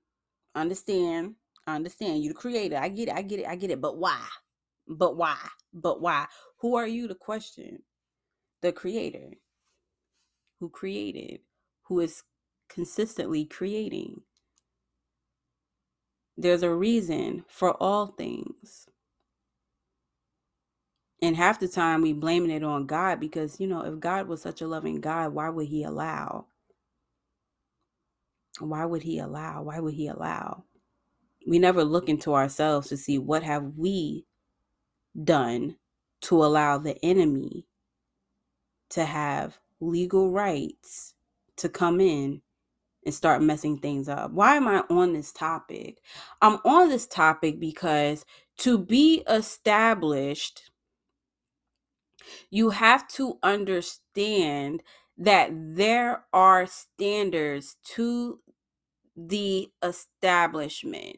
understand. 0.62 1.36
I 1.68 1.76
understand. 1.76 2.24
You 2.24 2.30
the 2.30 2.36
creator. 2.36 2.78
I 2.78 2.90
get 2.90 3.10
it. 3.10 3.16
I 3.16 3.22
get 3.22 3.40
it. 3.40 3.48
I 3.48 3.56
get 3.56 3.72
it. 3.72 3.82
But 3.82 3.98
why? 3.98 4.22
But 4.88 5.18
why? 5.18 5.38
But 5.74 6.02
why? 6.02 6.28
Who 6.60 6.76
are 6.76 6.88
you 6.88 7.08
to 7.08 7.16
question 7.16 7.84
the 8.62 8.72
creator 8.72 9.32
who 10.60 10.70
created, 10.70 11.42
who 11.84 12.00
is 12.02 12.24
consistently 12.70 13.46
creating? 13.46 14.22
There's 16.38 16.64
a 16.64 16.74
reason 16.74 17.46
for 17.48 17.72
all 17.82 18.08
things. 18.08 18.88
And 21.22 21.36
half 21.36 21.60
the 21.60 21.68
time 21.68 22.02
we 22.02 22.14
blaming 22.14 22.52
it 22.52 22.64
on 22.64 22.86
God 22.88 23.20
because, 23.20 23.60
you 23.60 23.68
know, 23.68 23.82
if 23.84 24.00
God 24.00 24.28
was 24.28 24.42
such 24.42 24.62
a 24.62 24.68
loving 24.68 25.02
God, 25.02 25.34
why 25.34 25.50
would 25.50 25.68
he 25.68 25.84
allow? 25.84 26.48
Why 28.60 28.86
would 28.86 29.04
he 29.04 29.20
allow? 29.20 29.64
Why 29.64 29.80
would 29.80 29.94
he 29.96 30.08
allow? 30.08 30.66
We 31.48 31.60
never 31.60 31.84
look 31.84 32.10
into 32.10 32.34
ourselves 32.34 32.90
to 32.90 32.98
see 32.98 33.18
what 33.18 33.44
have 33.44 33.74
we 33.78 34.26
done 35.24 35.78
to 36.22 36.44
allow 36.44 36.78
the 36.78 36.98
enemy 37.04 37.68
to 38.90 39.06
have 39.06 39.60
legal 39.80 40.32
rights 40.32 41.16
to 41.58 41.70
come 41.70 42.00
in 42.00 42.42
and 43.06 43.14
start 43.14 43.42
messing 43.42 43.78
things 43.80 44.10
up. 44.10 44.32
Why 44.32 44.56
am 44.58 44.68
I 44.68 44.84
on 44.90 45.14
this 45.14 45.32
topic? 45.34 46.00
I'm 46.42 46.60
on 46.66 46.90
this 46.90 47.08
topic 47.08 47.60
because 47.60 48.26
to 48.60 48.78
be 48.78 49.24
established, 49.30 50.72
you 52.52 52.72
have 52.72 53.08
to 53.10 53.40
understand 53.44 54.84
that 55.18 55.52
there 55.54 56.26
are 56.34 56.68
standards 56.68 57.78
to 57.96 58.40
the 59.18 59.70
establishment 59.84 61.18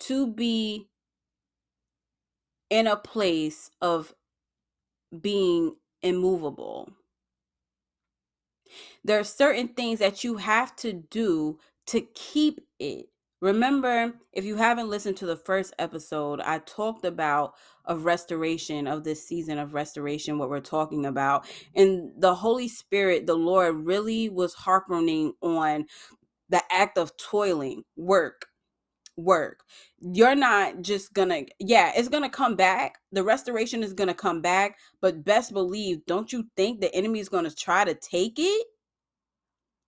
to 0.00 0.26
be 0.32 0.88
in 2.70 2.86
a 2.86 2.96
place 2.96 3.70
of 3.82 4.14
being 5.20 5.76
immovable. 6.02 6.90
There 9.04 9.20
are 9.20 9.24
certain 9.24 9.68
things 9.68 10.00
that 10.00 10.24
you 10.24 10.38
have 10.38 10.76
to 10.76 10.92
do 10.92 11.58
to 11.88 12.02
keep 12.14 12.60
it. 12.78 13.06
Remember, 13.40 14.14
if 14.32 14.44
you 14.44 14.56
haven't 14.56 14.90
listened 14.90 15.16
to 15.18 15.26
the 15.26 15.36
first 15.36 15.74
episode, 15.78 16.40
I 16.40 16.58
talked 16.60 17.04
about 17.04 17.54
of 17.84 18.04
restoration 18.04 18.86
of 18.88 19.04
this 19.04 19.26
season 19.26 19.58
of 19.58 19.74
restoration, 19.74 20.38
what 20.38 20.50
we're 20.50 20.60
talking 20.60 21.06
about. 21.06 21.46
And 21.74 22.12
the 22.18 22.36
Holy 22.36 22.68
Spirit, 22.68 23.26
the 23.26 23.36
Lord, 23.36 23.86
really 23.86 24.28
was 24.28 24.54
harping 24.54 25.34
on 25.42 25.86
the 26.50 26.62
act 26.70 26.98
of 26.98 27.16
toiling, 27.18 27.84
work, 27.96 28.47
work. 29.18 29.64
You're 30.00 30.36
not 30.36 30.82
just 30.82 31.12
gonna, 31.14 31.42
yeah, 31.58 31.92
it's 31.96 32.08
gonna 32.08 32.30
come 32.30 32.56
back. 32.56 32.98
The 33.12 33.24
restoration 33.24 33.82
is 33.82 33.92
gonna 33.94 34.14
come 34.14 34.42
back, 34.42 34.78
but 35.02 35.24
best 35.24 35.52
believe, 35.52 36.06
don't 36.06 36.32
you 36.32 36.46
think 36.56 36.80
the 36.80 36.94
enemy 36.94 37.20
is 37.20 37.28
gonna 37.28 37.50
try 37.50 37.84
to 37.84 37.94
take 37.94 38.34
it? 38.38 38.66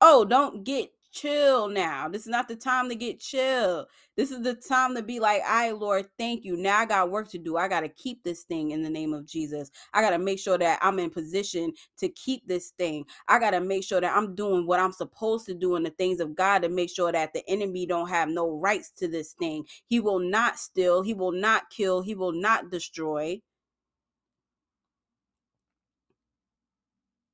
Oh, 0.01 0.25
don't 0.25 0.64
get 0.64 0.90
chill 1.12 1.68
now. 1.68 2.09
This 2.09 2.23
is 2.23 2.29
not 2.29 2.49
the 2.49 2.57
time 2.57 2.88
to 2.88 2.94
get 2.94 3.20
chill. 3.20 3.87
This 4.16 4.31
is 4.31 4.42
the 4.42 4.55
time 4.55 4.94
to 4.96 5.03
be 5.03 5.20
like, 5.20 5.42
I 5.46 5.73
Lord, 5.73 6.07
thank 6.18 6.44
you. 6.44 6.57
Now 6.57 6.79
I 6.79 6.87
got 6.87 7.11
work 7.11 7.31
to 7.31 7.38
do. 7.38 7.57
I 7.57 7.68
got 7.68 7.81
to 7.81 7.88
keep 7.88 8.23
this 8.25 8.42
thing 8.44 8.70
in 8.73 8.83
the 8.83 8.90
name 8.90 9.12
of 9.14 9.27
Jesus. 9.27 9.70
I 9.94 10.03
got 10.03 10.11
to 10.11 10.18
make 10.18 10.38
sure 10.38 10.59
that 10.59 10.79
I'm 10.83 10.99
in 10.99 11.11
position 11.11 11.73
to 11.99 12.09
keep 12.09 12.46
this 12.46 12.70
thing. 12.79 13.05
I 13.29 13.38
got 13.38 13.51
to 13.53 13.61
make 13.61 13.85
sure 13.85 14.01
that 14.01 14.16
I'm 14.16 14.35
doing 14.35 14.66
what 14.66 14.81
I'm 14.81 14.92
supposed 14.92 15.46
to 15.46 15.55
do 15.55 15.77
in 15.77 15.83
the 15.85 15.90
things 15.90 16.20
of 16.20 16.35
God 16.37 16.62
to 16.62 16.68
make 16.68 16.90
sure 16.90 17.12
that 17.12 17.33
the 17.35 17.42
enemy 17.49 17.87
don't 17.87 18.09
have 18.11 18.29
no 18.29 18.51
rights 18.59 18.90
to 18.99 19.09
this 19.09 19.33
thing. 19.33 19.64
He 19.87 20.01
will 20.01 20.20
not 20.20 20.59
steal. 20.59 21.03
He 21.03 21.14
will 21.14 21.33
not 21.33 21.70
kill. 21.70 22.03
He 22.03 22.14
will 22.14 22.33
not 22.33 22.70
destroy. 22.70 23.40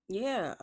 Yeah 0.09 0.55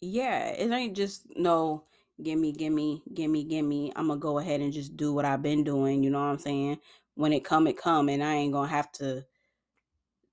yeah, 0.00 0.48
it 0.48 0.70
ain't 0.70 0.96
just 0.96 1.26
no 1.36 1.84
gimme, 2.22 2.52
gimme, 2.52 3.02
gimme, 3.12 3.44
gimme. 3.44 3.92
I'm 3.96 4.08
gonna 4.08 4.20
go 4.20 4.38
ahead 4.38 4.60
and 4.60 4.72
just 4.72 4.96
do 4.96 5.12
what 5.12 5.24
I've 5.24 5.42
been 5.42 5.64
doing. 5.64 6.02
You 6.02 6.10
know 6.10 6.20
what 6.20 6.26
I'm 6.26 6.38
saying? 6.38 6.78
When 7.14 7.32
it 7.32 7.44
come, 7.44 7.66
it 7.66 7.78
come, 7.78 8.08
and 8.08 8.22
I 8.22 8.34
ain't 8.34 8.52
gonna 8.52 8.68
have 8.68 8.90
to 8.92 9.24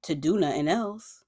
to 0.03 0.15
do 0.15 0.39
nothing 0.39 0.67
else. 0.67 1.23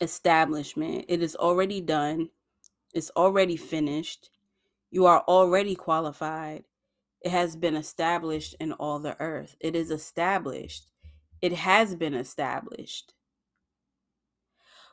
Establishment. 0.00 1.06
It 1.08 1.22
is 1.22 1.36
already 1.36 1.80
done. 1.80 2.30
It's 2.94 3.10
already 3.16 3.56
finished. 3.56 4.30
You 4.90 5.06
are 5.06 5.20
already 5.28 5.74
qualified. 5.74 6.64
It 7.22 7.30
has 7.32 7.56
been 7.56 7.76
established 7.76 8.56
in 8.60 8.72
all 8.72 8.98
the 8.98 9.20
earth. 9.20 9.56
It 9.60 9.76
is 9.76 9.90
established. 9.90 10.90
It 11.42 11.52
has 11.52 11.94
been 11.94 12.14
established. 12.14 13.14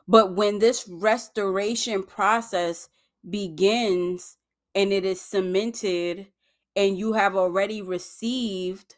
But 0.08 0.34
when 0.34 0.60
this 0.60 0.88
restoration 0.88 2.04
process 2.04 2.88
begins 3.28 4.38
and 4.74 4.92
it 4.92 5.04
is 5.04 5.20
cemented 5.20 6.28
and 6.76 6.98
you 6.98 7.14
have 7.14 7.36
already 7.36 7.82
received 7.82 8.96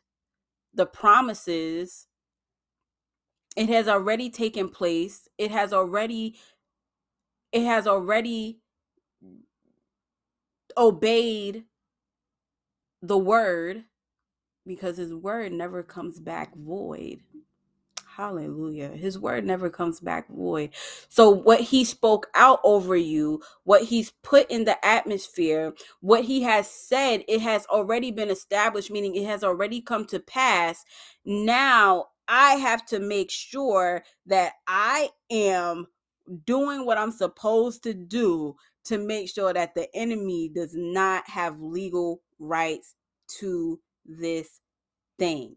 the 0.75 0.87
promises, 0.87 2.07
it 3.57 3.69
has 3.69 3.89
already 3.89 4.31
taken 4.31 4.69
place. 4.71 5.29
It 5.39 5.51
has 5.51 5.73
already 5.73 6.37
it 7.53 7.65
has 7.65 7.87
already 7.89 8.61
obeyed 10.77 11.65
the 13.03 13.19
word 13.19 13.85
because 14.67 14.99
his 14.99 15.15
word 15.15 15.53
never 15.53 15.83
comes 15.83 16.21
back 16.21 16.57
void. 16.57 17.21
Hallelujah. 18.17 18.91
His 18.91 19.19
word 19.19 19.47
never 19.47 19.71
comes 19.71 20.01
back 20.01 20.29
void. 20.29 20.71
So, 21.09 21.31
what 21.31 21.61
he 21.61 21.85
spoke 21.85 22.29
out 22.35 22.61
over 22.65 22.97
you, 22.97 23.43
what 23.65 23.85
he's 23.85 24.13
put 24.23 24.51
in 24.51 24.65
the 24.65 24.85
atmosphere, 24.87 25.75
what 26.01 26.25
he 26.25 26.43
has 26.43 26.71
said, 26.71 27.25
it 27.29 27.41
has 27.43 27.67
already 27.67 28.13
been 28.13 28.31
established, 28.31 28.91
meaning 28.91 29.17
it 29.17 29.27
has 29.27 29.45
already 29.45 29.81
come 29.83 30.07
to 30.07 30.21
pass. 30.21 30.85
Now, 31.25 32.09
I 32.29 32.55
have 32.57 32.87
to 32.89 33.01
make 33.01 33.31
sure 33.31 34.05
that 34.27 34.55
I 34.69 35.11
am 35.31 35.89
doing 36.47 36.87
what 36.87 36.99
I'm 36.99 37.13
supposed 37.13 37.83
to 37.85 37.95
do 37.95 38.57
to 38.87 38.99
make 38.99 39.31
sure 39.31 39.53
that 39.55 39.75
the 39.75 39.95
enemy 39.97 40.51
does 40.55 40.75
not 40.75 41.29
have 41.29 41.61
legal 41.61 42.23
rights 42.41 42.95
to 43.41 43.81
this 44.07 44.61
thing. 45.19 45.57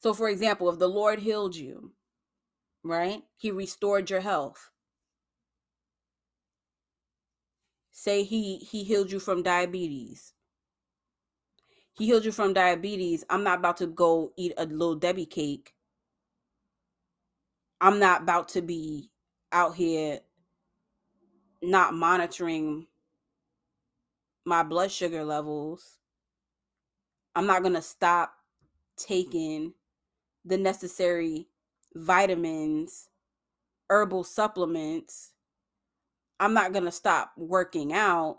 So, 0.00 0.14
for 0.14 0.28
example, 0.28 0.70
if 0.70 0.78
the 0.78 0.88
Lord 0.88 1.20
healed 1.20 1.54
you, 1.56 1.92
right? 2.82 3.22
He 3.36 3.50
restored 3.50 4.08
your 4.10 4.20
health. 4.20 4.70
Say 7.92 8.22
he 8.22 8.56
he 8.56 8.82
healed 8.82 9.12
you 9.12 9.20
from 9.20 9.42
diabetes. 9.42 10.32
He 11.92 12.06
healed 12.06 12.24
you 12.24 12.32
from 12.32 12.54
diabetes. 12.54 13.24
I'm 13.28 13.44
not 13.44 13.58
about 13.58 13.76
to 13.78 13.86
go 13.86 14.32
eat 14.38 14.54
a 14.56 14.64
little 14.64 14.94
Debbie 14.94 15.26
cake. 15.26 15.74
I'm 17.78 17.98
not 17.98 18.22
about 18.22 18.48
to 18.50 18.62
be 18.62 19.10
out 19.52 19.74
here 19.74 20.20
not 21.62 21.92
monitoring 21.92 22.86
my 24.46 24.62
blood 24.62 24.90
sugar 24.90 25.24
levels. 25.24 25.98
I'm 27.34 27.46
not 27.46 27.62
going 27.62 27.74
to 27.74 27.82
stop 27.82 28.32
taking 28.96 29.74
the 30.50 30.58
necessary 30.58 31.48
vitamins, 31.94 33.08
herbal 33.88 34.24
supplements. 34.24 35.32
I'm 36.38 36.54
not 36.54 36.72
going 36.72 36.84
to 36.84 36.92
stop 36.92 37.32
working 37.36 37.92
out. 37.92 38.38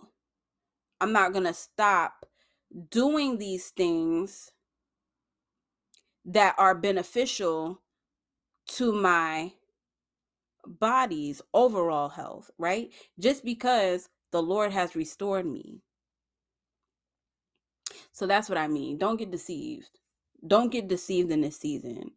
I'm 1.00 1.14
not 1.14 1.34
going 1.34 1.46
to 1.46 1.54
stop 1.54 2.26
doing 2.90 3.38
these 3.38 3.70
things 3.70 4.52
that 6.26 6.56
are 6.58 6.76
beneficial 6.76 7.82
to 8.68 8.92
my 8.92 9.54
body's 10.66 11.42
overall 11.54 12.10
health, 12.10 12.52
right? 12.58 12.92
Just 13.20 13.44
because 13.44 14.10
the 14.32 14.44
Lord 14.44 14.72
has 14.74 14.96
restored 14.96 15.46
me. 15.46 15.82
So 18.12 18.28
that's 18.28 18.50
what 18.50 18.58
I 18.58 18.68
mean. 18.68 18.98
Don't 18.98 19.18
get 19.18 19.32
deceived. 19.32 20.01
Don't 20.46 20.72
get 20.72 20.88
deceived 20.88 21.32
in 21.32 21.42
this 21.42 21.58
season. 21.60 22.12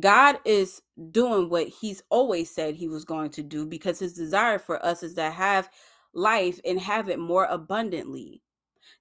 God 0.00 0.38
is 0.44 0.82
doing 1.10 1.48
what 1.48 1.68
he's 1.68 2.02
always 2.10 2.50
said 2.50 2.74
he 2.74 2.88
was 2.88 3.04
going 3.04 3.30
to 3.30 3.42
do 3.42 3.66
because 3.66 3.98
his 4.00 4.14
desire 4.14 4.58
for 4.58 4.84
us 4.84 5.02
is 5.02 5.14
to 5.14 5.30
have 5.30 5.70
life 6.14 6.60
and 6.64 6.80
have 6.80 7.08
it 7.08 7.18
more 7.18 7.46
abundantly. 7.46 8.42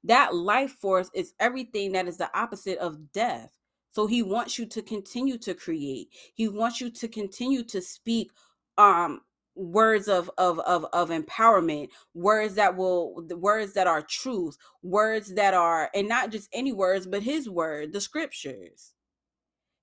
That 0.04 0.36
life 0.36 0.72
force 0.72 1.10
is 1.14 1.34
everything 1.40 1.94
that 1.94 2.08
is 2.08 2.18
the 2.18 2.36
opposite 2.38 2.78
of 2.80 3.12
death. 3.12 3.58
So 3.92 4.08
he 4.08 4.24
wants 4.24 4.60
you 4.60 4.66
to 4.68 4.82
continue 4.82 5.38
to 5.40 5.54
create. 5.54 6.10
He 6.36 6.48
wants 6.48 6.80
you 6.80 6.90
to 6.92 7.08
continue 7.08 7.64
to 7.66 7.82
speak 7.82 8.32
um 8.78 9.22
words 9.60 10.08
of 10.08 10.32
of 10.38 10.60
of 10.62 10.86
of 10.94 11.10
empowerment 11.10 11.90
words 12.14 12.56
that 12.56 12.78
will 12.78 13.24
words 13.38 13.74
that 13.74 13.88
are 13.88 14.02
truth 14.02 14.58
words 14.84 15.36
that 15.36 15.54
are 15.54 15.90
and 15.94 16.08
not 16.08 16.32
just 16.32 16.50
any 16.54 16.72
words 16.74 17.08
but 17.08 17.24
his 17.24 17.50
word 17.50 17.94
the 17.94 18.02
scriptures. 18.02 18.94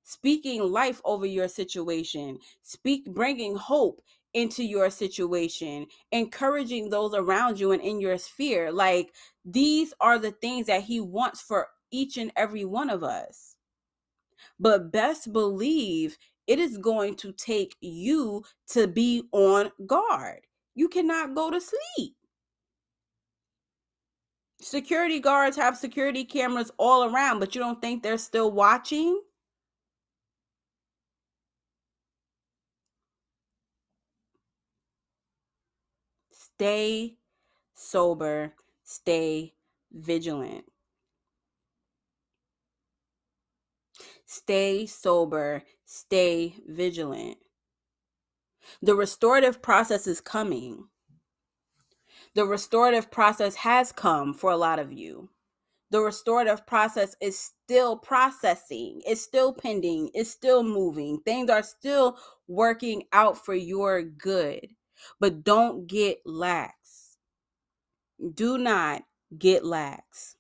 Speaking 0.05 0.63
life 0.63 1.01
over 1.05 1.27
your 1.27 1.49
situation 1.49 2.39
speak 2.63 3.07
bringing 3.07 3.57
hope 3.57 4.03
into 4.35 4.65
your 4.65 4.91
situation 4.91 5.87
encouraging 6.13 6.91
those 6.91 7.15
around 7.15 7.61
you 7.61 7.73
and 7.73 7.83
in 7.83 8.01
your 8.01 8.19
sphere 8.19 8.73
like 8.73 9.13
these 9.45 9.95
are 10.01 10.19
the 10.19 10.33
things 10.33 10.67
that 10.67 10.83
he 10.83 11.01
wants 11.01 11.41
for 11.41 11.69
each 11.91 12.17
and 12.17 12.33
every 12.37 12.65
one 12.65 12.91
of 12.91 13.03
us. 13.05 13.57
But 14.59 14.93
best 14.93 15.33
believe 15.33 16.19
it 16.47 16.59
is 16.59 16.79
going 16.79 17.17
to 17.17 17.33
take 17.33 17.77
you 17.81 18.45
to 18.69 18.87
be 18.87 19.25
on 19.33 19.71
guard. 19.87 20.41
You 20.75 20.89
cannot 20.89 21.35
go 21.35 21.51
to 21.51 21.61
sleep. 21.61 22.15
Security 24.61 25.21
guards 25.21 25.57
have 25.57 25.77
security 25.77 26.25
cameras 26.25 26.71
all 26.79 27.05
around, 27.05 27.41
but 27.41 27.55
you 27.55 27.61
don't 27.61 27.81
think 27.81 28.03
they're 28.03 28.19
still 28.19 28.51
watching? 28.51 29.21
Stay 36.33 37.17
sober, 37.75 38.55
stay 38.83 39.53
vigilant. 39.93 40.65
Stay 44.25 44.87
sober, 44.87 45.63
stay 45.87 46.57
vigilant. 46.67 47.39
The 48.83 48.95
restorative 48.95 49.63
process 49.63 50.07
is 50.07 50.21
coming. 50.21 50.89
The 52.35 52.45
restorative 52.45 53.11
process 53.11 53.55
has 53.57 53.93
come 53.93 54.35
for 54.35 54.51
a 54.51 54.57
lot 54.57 54.79
of 54.79 54.93
you. 54.93 55.31
The 55.91 56.01
restorative 56.01 56.67
process 56.67 57.15
is 57.21 57.39
still 57.39 57.97
processing, 57.97 59.01
it's 59.07 59.21
still 59.21 59.53
pending, 59.53 60.11
it's 60.13 60.31
still 60.31 60.65
moving. 60.65 61.21
Things 61.25 61.49
are 61.49 61.63
still 61.63 62.19
working 62.49 63.05
out 63.13 63.43
for 63.43 63.55
your 63.55 64.03
good. 64.03 64.69
But 65.21 65.45
don't 65.45 65.87
get 65.87 66.19
lax. 66.27 67.19
Do 68.35 68.59
not 68.59 69.05
get 69.39 69.65
lax. 69.65 70.37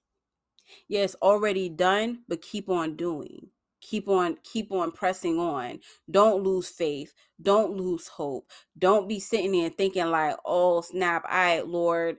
Yes, 0.88 1.14
already 1.22 1.68
done, 1.68 2.24
but 2.26 2.42
keep 2.42 2.68
on 2.68 2.96
doing 2.96 3.50
keep 3.88 4.08
on 4.08 4.36
keep 4.42 4.72
on 4.72 4.90
pressing 4.90 5.38
on 5.38 5.78
don't 6.10 6.42
lose 6.42 6.68
faith 6.68 7.14
don't 7.40 7.76
lose 7.76 8.08
hope 8.08 8.50
don't 8.78 9.08
be 9.08 9.20
sitting 9.20 9.52
there 9.52 9.70
thinking 9.70 10.06
like 10.06 10.36
oh 10.44 10.80
snap 10.80 11.24
i 11.28 11.58
right, 11.58 11.68
lord 11.68 12.16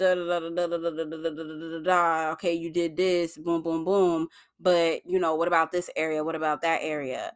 okay 0.00 0.94
you 2.54 2.70
did 2.70 2.96
this 2.96 3.36
boom 3.38 3.62
boom 3.62 3.84
boom 3.84 4.28
but 4.60 5.00
you 5.06 5.18
know 5.18 5.34
what 5.34 5.48
about 5.48 5.72
this 5.72 5.90
area 5.96 6.24
what 6.24 6.34
about 6.34 6.62
that 6.62 6.80
area 6.82 7.32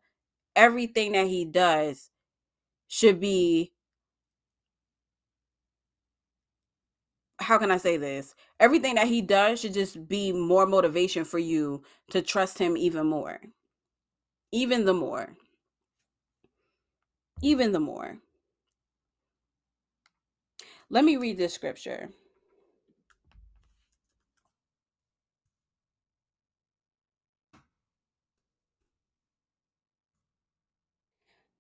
everything 0.55 1.13
that 1.13 1.27
he 1.27 1.45
does 1.45 2.11
should 2.89 3.21
be 3.21 3.73
how 7.39 7.59
can 7.59 7.71
I 7.71 7.77
say 7.77 7.99
this? 7.99 8.35
Everything 8.61 8.95
that 8.95 9.09
he 9.09 9.21
does 9.21 9.61
should 9.61 9.75
just 9.75 10.09
be 10.09 10.33
more 10.33 10.67
motivation 10.67 11.25
for 11.25 11.39
you 11.39 11.83
to 12.11 12.23
trust 12.23 12.59
him 12.59 12.77
even 12.77 13.07
more 13.07 13.41
even 14.53 14.85
the 14.85 14.95
more. 14.95 15.37
Even 17.43 17.73
the 17.73 17.81
more. 17.81 18.19
Let 20.89 21.05
me 21.05 21.17
read 21.17 21.39
this 21.39 21.53
scripture. 21.53 22.11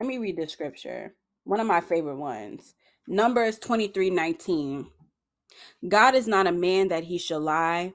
Let 0.01 0.07
me 0.07 0.19
read 0.19 0.37
this 0.37 0.53
scripture. 0.53 1.15
One 1.45 1.61
of 1.61 1.67
my 1.67 1.81
favorite 1.81 2.17
ones. 2.17 2.75
Numbers 3.09 3.59
23 3.59 4.11
19. 4.11 4.87
God 5.89 6.15
is 6.15 6.27
not 6.27 6.47
a 6.47 6.53
man 6.53 6.89
that 6.89 7.05
he 7.05 7.19
shall 7.19 7.41
lie, 7.41 7.95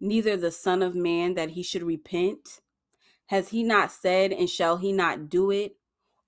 neither 0.00 0.36
the 0.36 0.50
Son 0.50 0.82
of 0.82 0.94
Man 0.94 1.34
that 1.34 1.50
he 1.50 1.62
should 1.62 1.82
repent. 1.82 2.60
Has 3.28 3.50
he 3.50 3.62
not 3.62 3.92
said, 3.92 4.32
and 4.32 4.50
shall 4.50 4.78
he 4.78 4.92
not 4.92 5.30
do 5.30 5.50
it? 5.50 5.76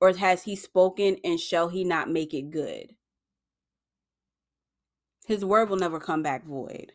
Or 0.00 0.14
has 0.14 0.44
he 0.44 0.56
spoken, 0.56 1.18
and 1.24 1.38
shall 1.40 1.68
he 1.68 1.84
not 1.84 2.10
make 2.10 2.34
it 2.34 2.50
good? 2.50 2.94
His 5.26 5.44
word 5.44 5.70
will 5.70 5.76
never 5.76 6.00
come 6.00 6.22
back 6.22 6.44
void. 6.46 6.92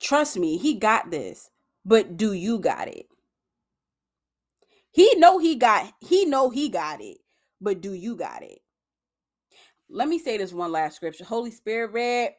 Trust 0.00 0.38
me, 0.38 0.58
he 0.58 0.74
got 0.74 1.10
this. 1.10 1.50
But 1.84 2.16
do 2.16 2.32
you 2.32 2.58
got 2.58 2.88
it? 2.88 3.06
He 4.92 5.14
know 5.16 5.38
he 5.38 5.56
got 5.56 5.92
he 6.00 6.24
know 6.26 6.50
he 6.50 6.68
got 6.68 7.00
it. 7.00 7.18
But 7.60 7.80
do 7.80 7.92
you 7.92 8.16
got 8.16 8.42
it? 8.42 8.60
Let 9.88 10.08
me 10.08 10.18
say 10.18 10.36
this 10.36 10.52
one 10.52 10.72
last 10.72 10.96
scripture. 10.96 11.24
Holy 11.24 11.50
Spirit 11.50 11.92
read 11.92 12.34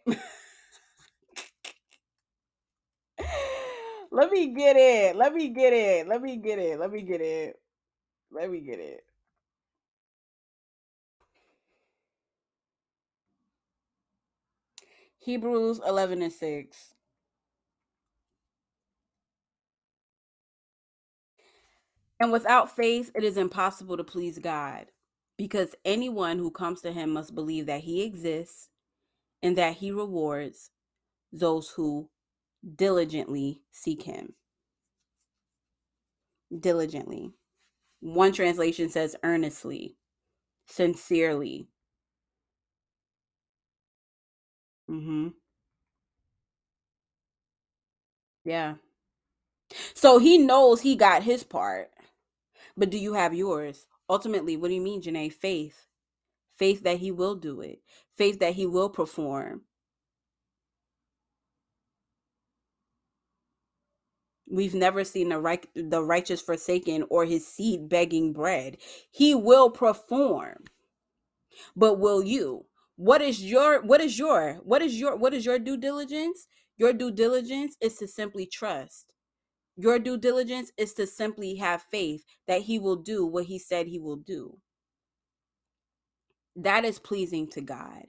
Let 4.11 4.31
me 4.31 4.49
get 4.49 4.77
it. 4.77 5.15
Let 5.17 5.33
me 5.33 5.49
get 5.49 5.73
it. 5.73 6.07
Let 6.07 6.21
me 6.21 6.37
get 6.37 6.59
it. 6.59 6.79
Let 6.79 6.91
me 6.91 7.01
get 7.03 7.21
it. 7.21 7.57
Let 8.31 8.51
me 8.51 8.61
get 8.61 8.79
it. 8.79 9.05
Hebrews 15.19 15.81
11 15.87 16.21
and 16.23 16.33
6. 16.33 16.77
And 22.19 22.33
without 22.33 22.75
faith, 22.75 23.11
it 23.15 23.23
is 23.25 23.37
impossible 23.37 23.97
to 23.97 24.05
please 24.05 24.39
God, 24.39 24.87
because 25.37 25.75
anyone 25.85 26.39
who 26.39 26.51
comes 26.51 26.81
to 26.83 26.93
him 26.93 27.11
must 27.11 27.35
believe 27.35 27.67
that 27.67 27.81
he 27.81 28.03
exists 28.03 28.69
and 29.43 29.57
that 29.57 29.77
he 29.77 29.91
rewards 29.91 30.71
those 31.33 31.71
who 31.71 32.10
diligently 32.75 33.61
seek 33.71 34.03
him. 34.03 34.33
Diligently. 36.57 37.31
One 38.01 38.31
translation 38.33 38.89
says 38.89 39.15
earnestly, 39.23 39.95
sincerely. 40.65 41.67
Mm-hmm. 44.89 45.29
Yeah. 48.43 48.75
So 49.93 50.17
he 50.17 50.37
knows 50.37 50.81
he 50.81 50.95
got 50.95 51.23
his 51.23 51.43
part. 51.43 51.89
But 52.75 52.89
do 52.89 52.97
you 52.97 53.13
have 53.13 53.33
yours? 53.33 53.85
Ultimately, 54.09 54.57
what 54.57 54.69
do 54.69 54.73
you 54.73 54.81
mean, 54.81 55.01
Janae? 55.01 55.31
Faith. 55.31 55.85
Faith 56.57 56.83
that 56.83 56.97
he 56.97 57.11
will 57.11 57.35
do 57.35 57.61
it. 57.61 57.79
Faith 58.17 58.39
that 58.39 58.53
he 58.55 58.65
will 58.65 58.89
perform. 58.89 59.61
We've 64.51 64.75
never 64.75 65.03
seen 65.05 65.29
the 65.29 65.39
right 65.39 65.65
the 65.75 66.03
righteous 66.03 66.41
forsaken 66.41 67.05
or 67.09 67.25
his 67.25 67.47
seed 67.47 67.89
begging 67.89 68.33
bread. 68.33 68.77
He 69.11 69.33
will 69.35 69.69
perform. 69.71 70.65
But 71.75 71.99
will 71.99 72.23
you? 72.23 72.65
What 72.97 73.21
is 73.21 73.43
your 73.43 73.81
what 73.81 74.01
is 74.01 74.19
your 74.19 74.55
what 74.63 74.81
is 74.81 74.99
your 74.99 75.15
what 75.15 75.33
is 75.33 75.45
your 75.45 75.59
due 75.59 75.77
diligence? 75.77 76.47
Your 76.77 76.93
due 76.93 77.11
diligence 77.11 77.77
is 77.81 77.95
to 77.97 78.07
simply 78.07 78.45
trust. 78.45 79.13
Your 79.77 79.99
due 79.99 80.17
diligence 80.17 80.71
is 80.77 80.93
to 80.95 81.07
simply 81.07 81.55
have 81.55 81.81
faith 81.81 82.23
that 82.47 82.63
he 82.63 82.77
will 82.79 82.97
do 82.97 83.25
what 83.25 83.45
he 83.45 83.57
said 83.59 83.87
he 83.87 83.99
will 83.99 84.17
do. 84.17 84.59
That 86.55 86.85
is 86.85 86.99
pleasing 86.99 87.47
to 87.51 87.61
God. 87.61 88.05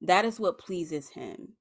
That 0.00 0.24
is 0.24 0.40
what 0.40 0.58
pleases 0.58 1.10
him. 1.10 1.54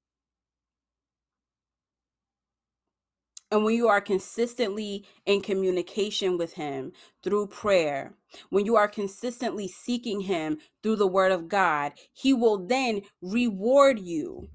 And 3.52 3.64
when 3.64 3.76
you 3.76 3.88
are 3.88 4.02
consistently 4.02 5.06
in 5.26 5.42
communication 5.42 6.38
with 6.38 6.54
Him 6.54 6.92
through 7.24 7.48
prayer, 7.48 8.16
when 8.50 8.66
you 8.66 8.76
are 8.76 8.88
consistently 8.88 9.68
seeking 9.68 10.22
Him 10.22 10.58
through 10.84 10.98
the 10.98 11.08
Word 11.08 11.32
of 11.32 11.48
God, 11.48 11.94
He 12.14 12.34
will 12.34 12.66
then 12.66 13.02
reward 13.22 14.00
you. 14.00 14.50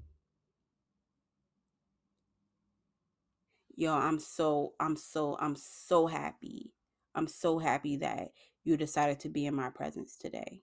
Yo, 3.75 3.93
I'm 3.93 4.19
so, 4.19 4.73
I'm 4.79 4.95
so, 4.95 5.37
I'm 5.39 5.55
so 5.55 6.07
happy. 6.07 6.71
I'm 7.15 7.27
so 7.27 7.59
happy 7.59 7.97
that 7.97 8.29
you 8.63 8.77
decided 8.77 9.19
to 9.21 9.29
be 9.29 9.45
in 9.45 9.55
my 9.55 9.69
presence 9.69 10.17
today. 10.17 10.61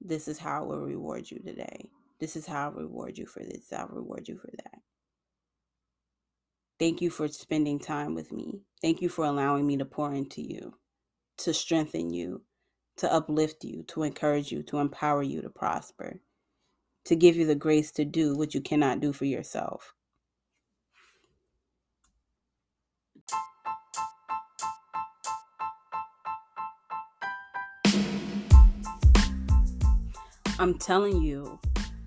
This 0.00 0.28
is 0.28 0.38
how 0.38 0.62
I 0.62 0.66
will 0.66 0.80
reward 0.80 1.30
you 1.30 1.38
today. 1.40 1.90
This 2.20 2.36
is 2.36 2.46
how 2.46 2.70
I 2.70 2.72
reward 2.80 3.18
you 3.18 3.26
for 3.26 3.40
this. 3.40 3.72
I'll 3.72 3.88
reward 3.88 4.28
you 4.28 4.38
for 4.38 4.50
that. 4.64 4.89
Thank 6.80 7.02
you 7.02 7.10
for 7.10 7.28
spending 7.28 7.78
time 7.78 8.14
with 8.14 8.32
me. 8.32 8.62
Thank 8.80 9.02
you 9.02 9.10
for 9.10 9.26
allowing 9.26 9.66
me 9.66 9.76
to 9.76 9.84
pour 9.84 10.14
into 10.14 10.40
you, 10.40 10.78
to 11.36 11.52
strengthen 11.52 12.08
you, 12.08 12.40
to 12.96 13.12
uplift 13.12 13.64
you, 13.64 13.82
to 13.88 14.02
encourage 14.02 14.50
you, 14.50 14.62
to 14.62 14.78
empower 14.78 15.22
you 15.22 15.42
to 15.42 15.50
prosper, 15.50 16.22
to 17.04 17.14
give 17.14 17.36
you 17.36 17.44
the 17.44 17.54
grace 17.54 17.90
to 17.92 18.06
do 18.06 18.34
what 18.34 18.54
you 18.54 18.62
cannot 18.62 19.00
do 19.00 19.12
for 19.12 19.26
yourself. 19.26 19.92
I'm 30.58 30.78
telling 30.78 31.20
you, 31.20 31.60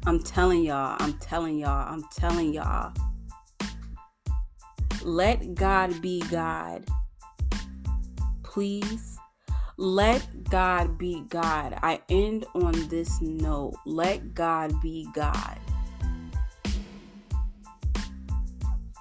I'm 0.07 0.17
telling 0.23 0.63
y'all, 0.63 0.97
I'm 0.99 1.13
telling 1.19 1.59
y'all, 1.59 1.93
I'm 1.93 2.03
telling 2.15 2.55
y'all. 2.55 2.91
Let 5.03 5.53
God 5.55 6.01
be 6.01 6.21
God. 6.31 6.85
Please 8.43 9.17
let 9.77 10.49
God 10.49 10.97
be 10.97 11.23
God. 11.29 11.77
I 11.81 12.01
end 12.09 12.45
on 12.55 12.71
this 12.87 13.21
note. 13.21 13.75
Let 13.85 14.33
God 14.33 14.79
be 14.81 15.07
God. 15.13 15.59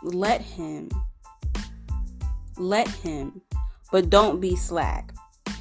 Let 0.03 0.41
Him. 0.41 0.89
Let 2.57 2.89
Him. 2.89 3.41
But 3.91 4.11
don't 4.11 4.41
be 4.41 4.57
slack. 4.57 5.13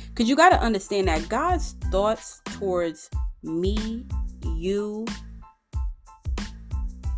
Because 0.10 0.28
you 0.28 0.36
got 0.36 0.50
to 0.50 0.62
understand 0.62 1.08
that 1.08 1.30
God's 1.30 1.74
thoughts 1.92 2.42
towards 2.46 3.10
me, 3.44 4.06
you, 4.46 5.06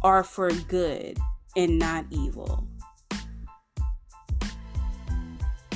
are 0.03 0.23
for 0.23 0.49
good 0.67 1.17
and 1.55 1.79
not 1.79 2.05
evil. 2.11 2.67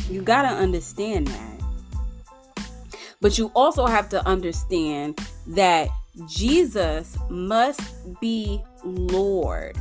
You 0.09 0.21
got 0.21 0.43
to 0.43 0.49
understand 0.49 1.27
that. 1.27 1.61
But 3.19 3.37
you 3.37 3.51
also 3.55 3.85
have 3.87 4.09
to 4.09 4.25
understand 4.27 5.19
that 5.47 5.89
Jesus 6.27 7.17
must 7.29 7.81
be 8.21 8.61
Lord. 8.83 9.75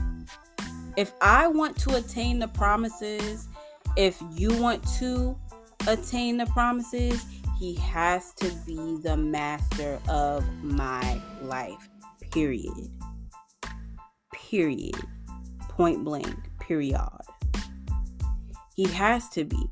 If 0.97 1.13
I 1.21 1.47
want 1.47 1.79
to 1.81 1.97
attain 1.97 2.39
the 2.39 2.49
promises, 2.49 3.49
if 3.97 4.21
you 4.35 4.53
want 4.61 4.87
to 4.99 5.39
attain 5.87 6.39
the 6.39 6.47
promises, 6.47 7.25
he 7.59 7.75
has 7.77 8.33
to 8.35 8.51
be 8.67 8.99
the 9.03 9.17
master 9.17 10.01
of 10.09 10.45
my 10.63 11.21
life. 11.43 11.89
Period. 12.33 12.91
Period. 14.33 14.97
Point 15.69 16.05
blank. 16.05 16.37
Period. 16.59 17.01
He 18.75 18.85
has 18.89 19.29
to 19.31 19.45
be. 19.45 19.71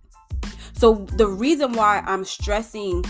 So, 0.85 1.07
the 1.17 1.27
reason 1.27 1.73
why 1.73 2.03
I'm 2.05 2.27
stressing 2.27 3.05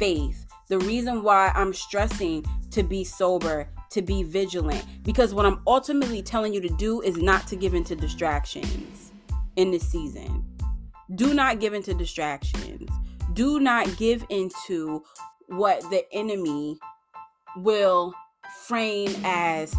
faith, 0.00 0.46
the 0.66 0.80
reason 0.80 1.22
why 1.22 1.52
I'm 1.54 1.72
stressing 1.72 2.44
to 2.72 2.82
be 2.82 3.04
sober, 3.04 3.68
to 3.90 4.02
be 4.02 4.24
vigilant, 4.24 4.84
because 5.04 5.32
what 5.32 5.46
I'm 5.46 5.62
ultimately 5.64 6.22
telling 6.22 6.52
you 6.52 6.60
to 6.60 6.68
do 6.70 7.00
is 7.02 7.18
not 7.18 7.46
to 7.46 7.54
give 7.54 7.72
into 7.72 7.94
distractions 7.94 9.12
in 9.54 9.70
this 9.70 9.88
season. 9.88 10.44
Do 11.14 11.32
not 11.32 11.60
give 11.60 11.72
into 11.72 11.94
distractions 11.94 12.90
do 13.34 13.60
not 13.60 13.96
give 13.96 14.24
into 14.28 15.04
what 15.46 15.80
the 15.90 16.04
enemy 16.12 16.78
will 17.58 18.12
frame 18.66 19.14
as 19.24 19.72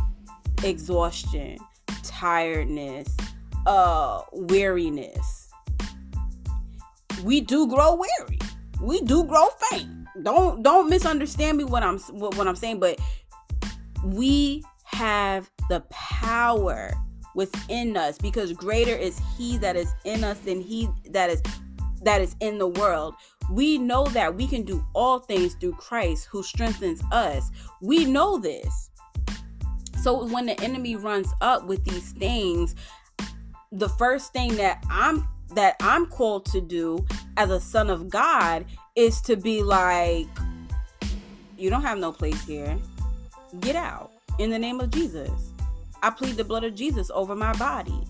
exhaustion, 0.64 1.58
tiredness, 2.04 3.14
uh 3.66 4.22
weariness. 4.32 5.41
We 7.24 7.42
do 7.42 7.68
grow 7.68 7.96
weary. 7.96 8.40
We 8.82 9.02
do 9.02 9.24
grow 9.24 9.48
faint. 9.70 9.90
Don't 10.24 10.64
don't 10.64 10.90
misunderstand 10.90 11.58
me 11.58 11.64
what 11.64 11.84
I'm 11.84 12.00
what, 12.00 12.36
what 12.38 12.48
I'm 12.48 12.56
saying, 12.56 12.80
but 12.80 13.00
we 14.04 14.64
have 14.86 15.50
the 15.70 15.82
power 15.90 16.94
within 17.36 17.96
us 17.96 18.18
because 18.18 18.52
greater 18.52 18.96
is 18.96 19.22
he 19.38 19.58
that 19.60 19.76
is 19.76 19.94
in 20.04 20.24
us 20.24 20.38
than 20.40 20.60
he 20.60 20.90
that 21.12 21.30
is 21.30 21.42
that 22.02 22.20
is 22.22 22.36
in 22.42 22.58
the 22.58 22.68
world 22.68 23.16
we 23.52 23.78
know 23.78 24.06
that 24.08 24.36
we 24.36 24.48
can 24.48 24.64
do 24.64 24.86
all 24.94 25.20
things 25.20 25.56
through 25.56 25.74
Christ 25.74 26.28
who 26.32 26.42
strengthens 26.42 27.02
us. 27.12 27.52
We 27.82 28.06
know 28.06 28.38
this. 28.38 28.90
So 30.02 30.26
when 30.26 30.46
the 30.46 30.60
enemy 30.62 30.96
runs 30.96 31.28
up 31.42 31.68
with 31.68 31.84
these 31.84 32.12
things, 32.14 32.76
the 33.72 33.90
first 33.90 34.34
thing 34.34 34.56
that 34.56 34.84
I'm 34.90 35.28
that 35.52 35.76
I'm 35.82 36.06
called 36.08 36.46
to 36.48 36.62
do 36.62 37.06
as 37.38 37.50
a 37.50 37.60
son 37.60 37.90
of 37.90 38.10
God 38.10 38.66
is 38.96 39.22
to 39.22 39.36
be 39.36 39.64
like 39.64 40.28
you 41.58 41.70
don't 41.70 41.84
have 41.84 42.00
no 42.00 42.12
place 42.12 42.44
here. 42.46 42.78
Get 43.60 43.76
out 43.76 44.12
in 44.40 44.50
the 44.50 44.58
name 44.58 44.80
of 44.80 44.90
Jesus. 44.90 45.52
I 46.02 46.10
plead 46.10 46.36
the 46.36 46.44
blood 46.44 46.64
of 46.64 46.74
Jesus 46.74 47.12
over 47.14 47.36
my 47.36 47.54
body. 47.54 48.08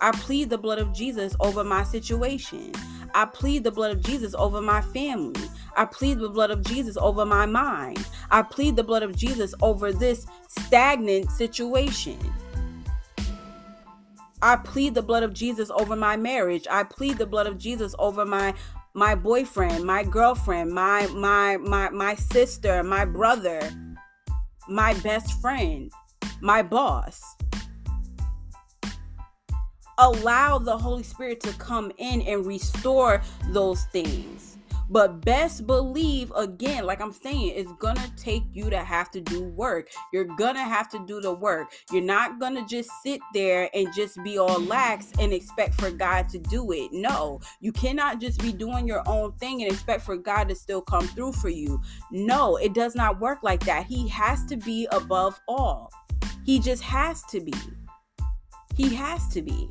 I 0.00 0.10
plead 0.12 0.50
the 0.50 0.58
blood 0.58 0.78
of 0.78 0.92
Jesus 0.92 1.36
over 1.38 1.62
my 1.62 1.84
situation. 1.84 2.72
I 3.14 3.26
plead 3.26 3.64
the 3.64 3.70
blood 3.70 3.92
of 3.92 4.02
Jesus 4.02 4.34
over 4.34 4.60
my 4.60 4.80
family. 4.80 5.48
I 5.76 5.84
plead 5.84 6.18
the 6.18 6.28
blood 6.28 6.50
of 6.50 6.62
Jesus 6.64 6.96
over 6.96 7.24
my 7.24 7.46
mind. 7.46 8.04
I 8.30 8.42
plead 8.42 8.76
the 8.76 8.84
blood 8.84 9.02
of 9.02 9.16
Jesus 9.16 9.54
over 9.62 9.92
this 9.92 10.26
stagnant 10.48 11.30
situation. 11.30 12.18
I 14.42 14.56
plead 14.56 14.94
the 14.94 15.02
blood 15.02 15.22
of 15.22 15.34
Jesus 15.34 15.70
over 15.70 15.96
my 15.96 16.16
marriage. 16.16 16.66
I 16.70 16.84
plead 16.84 17.18
the 17.18 17.26
blood 17.26 17.46
of 17.46 17.58
Jesus 17.58 17.94
over 17.98 18.24
my 18.24 18.54
my 18.94 19.14
boyfriend, 19.14 19.84
my 19.84 20.02
girlfriend, 20.02 20.72
my 20.72 21.06
my 21.08 21.56
my 21.58 21.90
my 21.90 22.14
sister, 22.14 22.82
my 22.82 23.04
brother, 23.04 23.60
my 24.68 24.94
best 24.94 25.40
friend, 25.40 25.92
my 26.40 26.62
boss 26.62 27.22
allow 30.00 30.58
the 30.58 30.76
Holy 30.76 31.02
Spirit 31.02 31.40
to 31.40 31.52
come 31.54 31.92
in 31.98 32.22
and 32.22 32.46
restore 32.46 33.22
those 33.50 33.84
things. 33.84 34.49
But 34.90 35.24
best 35.24 35.68
believe, 35.68 36.32
again, 36.34 36.84
like 36.84 37.00
I'm 37.00 37.12
saying, 37.12 37.52
it's 37.54 37.72
gonna 37.78 38.12
take 38.16 38.42
you 38.52 38.70
to 38.70 38.78
have 38.78 39.08
to 39.12 39.20
do 39.20 39.44
work. 39.44 39.88
You're 40.12 40.24
gonna 40.24 40.64
have 40.64 40.88
to 40.90 40.98
do 41.06 41.20
the 41.20 41.32
work. 41.32 41.68
You're 41.92 42.02
not 42.02 42.40
gonna 42.40 42.66
just 42.66 42.90
sit 43.04 43.20
there 43.32 43.70
and 43.72 43.94
just 43.94 44.20
be 44.24 44.36
all 44.38 44.60
lax 44.60 45.12
and 45.20 45.32
expect 45.32 45.80
for 45.80 45.92
God 45.92 46.28
to 46.30 46.38
do 46.38 46.72
it. 46.72 46.90
No, 46.92 47.40
you 47.60 47.70
cannot 47.70 48.20
just 48.20 48.42
be 48.42 48.52
doing 48.52 48.88
your 48.88 49.08
own 49.08 49.32
thing 49.34 49.62
and 49.62 49.70
expect 49.70 50.02
for 50.02 50.16
God 50.16 50.48
to 50.48 50.56
still 50.56 50.82
come 50.82 51.06
through 51.06 51.32
for 51.34 51.48
you. 51.48 51.80
No, 52.10 52.56
it 52.56 52.74
does 52.74 52.96
not 52.96 53.20
work 53.20 53.44
like 53.44 53.64
that. 53.66 53.86
He 53.86 54.08
has 54.08 54.44
to 54.46 54.56
be 54.56 54.88
above 54.90 55.38
all. 55.46 55.92
He 56.44 56.58
just 56.58 56.82
has 56.82 57.22
to 57.24 57.40
be. 57.40 57.54
He 58.74 58.94
has 58.96 59.28
to 59.28 59.42
be. 59.42 59.70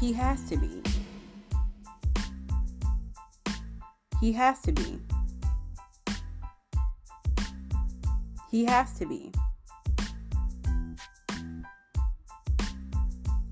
He 0.00 0.14
has 0.14 0.42
to 0.48 0.56
be. 0.56 0.82
He 4.18 4.32
has 4.32 4.62
to 4.62 4.72
be. 4.72 4.98
He 8.50 8.64
has 8.64 8.98
to 8.98 9.04
be. 9.04 9.30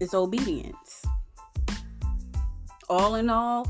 It's 0.01 0.15
obedience. 0.15 1.05
All 2.89 3.17
in 3.17 3.29
all, 3.29 3.67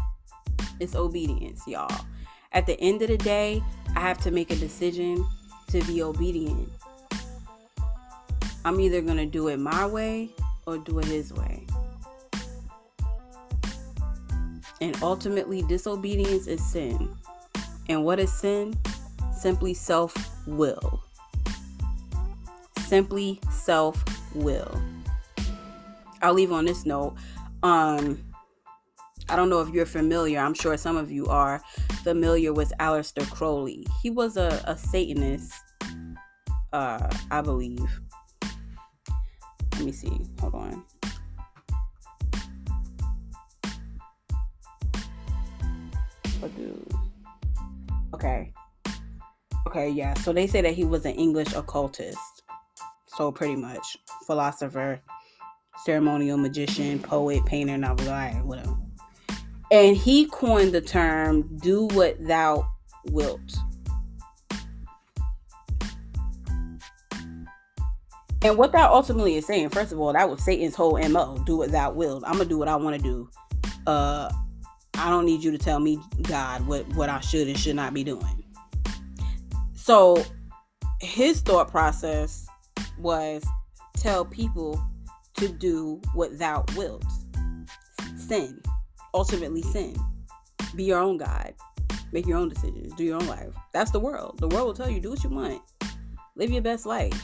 it's 0.79 0.95
obedience, 0.95 1.67
y'all. 1.67 2.05
At 2.53 2.67
the 2.67 2.79
end 2.81 3.03
of 3.03 3.09
the 3.09 3.19
day, 3.19 3.61
I 3.97 4.01
have 4.01 4.19
to 4.19 4.31
make 4.31 4.53
a 4.53 4.57
decision 4.57 5.27
to 5.71 5.83
be 5.83 6.01
obedient. 6.01 6.69
I'm 8.65 8.79
either 8.79 9.01
going 9.01 9.17
to 9.17 9.27
do 9.27 9.49
it 9.49 9.59
my 9.59 9.85
way 9.85 10.31
or 10.65 10.79
do 10.79 11.01
it 11.01 11.07
his 11.07 11.33
way. 11.33 11.67
And 14.81 14.97
ultimately, 15.03 15.63
disobedience 15.63 16.47
is 16.47 16.65
sin. 16.65 17.17
And 17.89 18.05
what 18.05 18.19
is 18.19 18.33
sin? 18.33 18.79
Simply 19.33 19.75
self 19.75 20.15
will. 20.47 21.03
Simply 22.87 23.41
self 23.51 24.03
will. 24.35 24.81
I'll 26.23 26.35
leave 26.35 26.53
on 26.53 26.65
this 26.65 26.85
note. 26.85 27.15
Um, 27.63 28.25
I 29.29 29.37
don't 29.37 29.51
know 29.51 29.61
if 29.61 29.69
you're 29.71 29.87
familiar. 29.87 30.41
I'm 30.41 30.55
sure 30.55 30.77
some 30.77 30.97
of 30.97 31.11
you 31.11 31.27
are 31.27 31.63
familiar 32.03 32.53
with 32.53 32.73
Aleister 32.81 33.29
Crowley. 33.31 33.87
He 34.03 34.11
was 34.11 34.37
a, 34.37 34.63
a 34.67 34.77
Satanist, 34.77 35.53
uh, 36.73 37.11
I 37.31 37.41
believe. 37.43 38.01
Let 39.75 39.83
me 39.83 39.93
see. 39.93 40.21
Hold 40.41 40.55
on. 40.55 40.85
Okay. 48.15 48.53
Okay, 49.67 49.91
yeah. 49.91 50.15
So 50.15 50.33
they 50.33 50.47
say 50.47 50.61
that 50.63 50.75
he 50.75 50.85
was 50.85 51.05
an 51.05 51.13
English 51.13 51.53
occultist. 51.55 52.43
So 53.07 53.33
pretty 53.33 53.57
much 53.57 53.97
philosopher, 54.27 55.01
ceremonial 55.85 56.39
magician, 56.39 57.01
poet, 57.01 57.45
painter, 57.45 57.77
novelist, 57.77 58.45
whatever. 58.45 58.77
And 59.71 59.97
he 59.97 60.27
coined 60.27 60.73
the 60.73 60.81
term 60.81 61.59
do 61.59 61.87
what 61.89 62.17
thou 62.27 62.67
wilt. 63.11 63.59
And 68.41 68.57
what 68.57 68.73
that 68.73 68.91
ultimately 68.91 69.35
is 69.35 69.47
saying, 69.47 69.71
first 69.71 69.93
of 69.93 69.99
all, 69.99 70.13
that 70.13 70.31
was 70.31 70.43
Satan's 70.45 70.77
whole 70.77 70.99
MO 71.09 71.43
do 71.45 71.57
what 71.57 71.73
thou 71.73 71.91
wilt. 71.91 72.23
I'm 72.25 72.35
going 72.35 72.45
to 72.45 72.49
do 72.49 72.59
what 72.59 72.69
I 72.69 72.77
want 72.77 72.97
to 72.97 73.03
do. 73.03 73.29
Uh, 73.87 74.31
I 74.99 75.11
don't 75.11 75.25
need 75.25 75.45
you 75.45 75.51
to 75.53 75.59
tell 75.59 75.79
me, 75.79 76.01
God, 76.23 76.67
what, 76.67 76.87
what 76.95 77.09
I 77.09 77.21
should 77.21 77.47
and 77.47 77.59
should 77.59 77.77
not 77.77 77.95
be 77.95 78.03
doing. 78.03 78.45
So 79.75 80.23
his 81.01 81.41
thought 81.41 81.71
process 81.71 82.47
was 82.99 83.45
tell 83.97 84.25
people 84.25 84.83
to 85.37 85.49
do 85.49 86.01
what 86.15 86.39
thou 86.39 86.65
wilt. 86.77 87.05
Sin. 88.17 88.61
Ultimately 89.15 89.63
sin. 89.63 89.97
Be 90.75 90.85
your 90.85 90.99
own 90.99 91.17
God. 91.17 91.55
Make 92.13 92.27
your 92.27 92.39
own 92.39 92.49
decisions. 92.49 92.93
Do 92.95 93.05
your 93.05 93.17
own 93.17 93.27
life. 93.27 93.55
That's 93.73 93.91
the 93.91 94.01
world. 94.01 94.39
The 94.39 94.49
world 94.49 94.67
will 94.67 94.75
tell 94.75 94.91
you 94.91 95.01
do 95.01 95.11
what 95.11 95.23
you 95.23 95.31
want. 95.31 95.63
Live 96.35 96.51
your 96.51 96.63
best 96.63 96.87
life. 96.87 97.19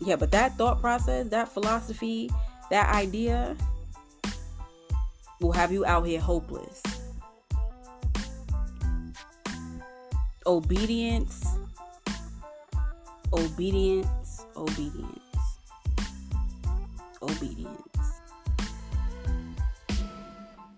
Yeah, 0.00 0.16
but 0.16 0.30
that 0.30 0.56
thought 0.56 0.80
process, 0.80 1.28
that 1.28 1.48
philosophy, 1.48 2.30
that 2.70 2.94
idea 2.94 3.56
will 5.40 5.52
have 5.52 5.72
you 5.72 5.84
out 5.84 6.06
here 6.06 6.20
hopeless. 6.20 6.82
Obedience, 10.46 11.46
obedience, 13.32 14.46
obedience, 14.56 15.20
obedience. 17.22 17.78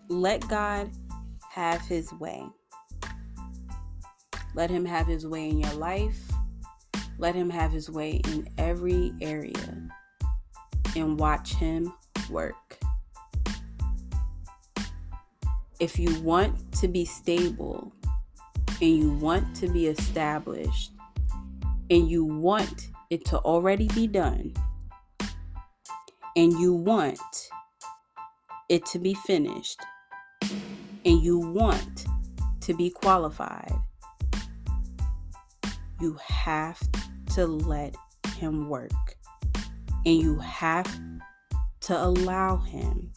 Let 0.09 0.47
God 0.49 0.91
have 1.51 1.81
his 1.83 2.13
way. 2.15 2.45
Let 4.55 4.71
him 4.71 4.85
have 4.85 5.07
his 5.07 5.27
way 5.27 5.49
in 5.49 5.61
your 5.61 5.75
life. 5.75 6.19
Let 7.19 7.35
him 7.35 7.49
have 7.51 7.71
his 7.71 7.89
way 7.89 8.21
in 8.27 8.49
every 8.59 9.13
area 9.21 9.89
and 10.97 11.19
watch 11.19 11.55
him 11.55 11.93
work. 12.29 12.80
If 15.81 15.99
you 15.99 16.20
want 16.20 16.72
to 16.74 16.89
be 16.89 17.07
stable 17.07 17.91
and 18.83 18.99
you 18.99 19.12
want 19.12 19.57
to 19.57 19.66
be 19.66 19.87
established 19.87 20.93
and 21.89 22.07
you 22.11 22.22
want 22.22 22.89
it 23.09 23.24
to 23.26 23.39
already 23.39 23.89
be 23.89 24.07
done 24.07 24.53
and 26.37 26.53
you 26.53 26.74
want 26.74 27.18
it 28.68 28.85
to 28.87 28.99
be 28.99 29.14
finished 29.14 29.81
and 31.07 31.22
you 31.22 31.39
want 31.39 32.05
to 32.61 32.74
be 32.74 32.91
qualified, 32.91 33.72
you 35.99 36.18
have 36.26 36.78
to 37.35 37.47
let 37.47 37.97
Him 38.37 38.68
work. 38.68 38.91
And 40.05 40.16
you 40.18 40.39
have 40.41 40.87
to 41.81 41.99
allow 41.99 42.59
Him 42.59 43.12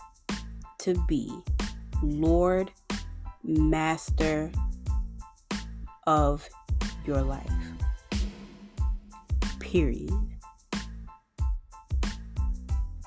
to 0.80 0.93
be 1.07 1.30
Lord, 2.04 2.72
Master 3.43 4.51
of 6.06 6.47
your 7.06 7.22
life. 7.22 7.51
Period. 9.60 10.12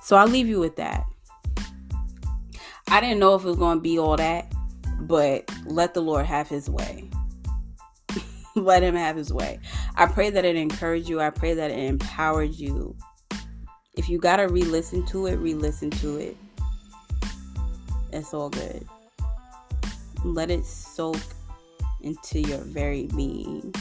So 0.02 0.16
I'll 0.16 0.28
leave 0.28 0.46
you 0.46 0.60
with 0.60 0.76
that. 0.76 1.04
I 2.88 3.00
didn't 3.00 3.18
know 3.18 3.34
if 3.34 3.42
it 3.42 3.48
was 3.48 3.56
going 3.56 3.78
to 3.78 3.82
be 3.82 3.98
all 3.98 4.16
that, 4.16 4.52
but 5.00 5.50
let 5.64 5.94
the 5.94 6.00
Lord 6.00 6.26
have 6.26 6.48
his 6.48 6.70
way. 6.70 7.10
let 8.54 8.82
him 8.82 8.94
have 8.94 9.16
his 9.16 9.32
way. 9.32 9.58
I 9.96 10.06
pray 10.06 10.30
that 10.30 10.44
it 10.44 10.56
encouraged 10.56 11.08
you. 11.08 11.20
I 11.20 11.30
pray 11.30 11.54
that 11.54 11.70
it 11.70 11.78
empowered 11.78 12.54
you. 12.54 12.96
If 13.94 14.08
you 14.08 14.18
got 14.18 14.36
to 14.36 14.44
re 14.44 14.62
listen 14.62 15.04
to 15.06 15.26
it, 15.26 15.36
re 15.36 15.54
listen 15.54 15.90
to 15.90 16.18
it. 16.18 16.36
It's 18.16 18.32
all 18.32 18.48
good. 18.48 18.88
Let 20.24 20.50
it 20.50 20.64
soak 20.64 21.20
into 22.00 22.40
your 22.40 22.58
very 22.58 23.08
being. 23.08 23.74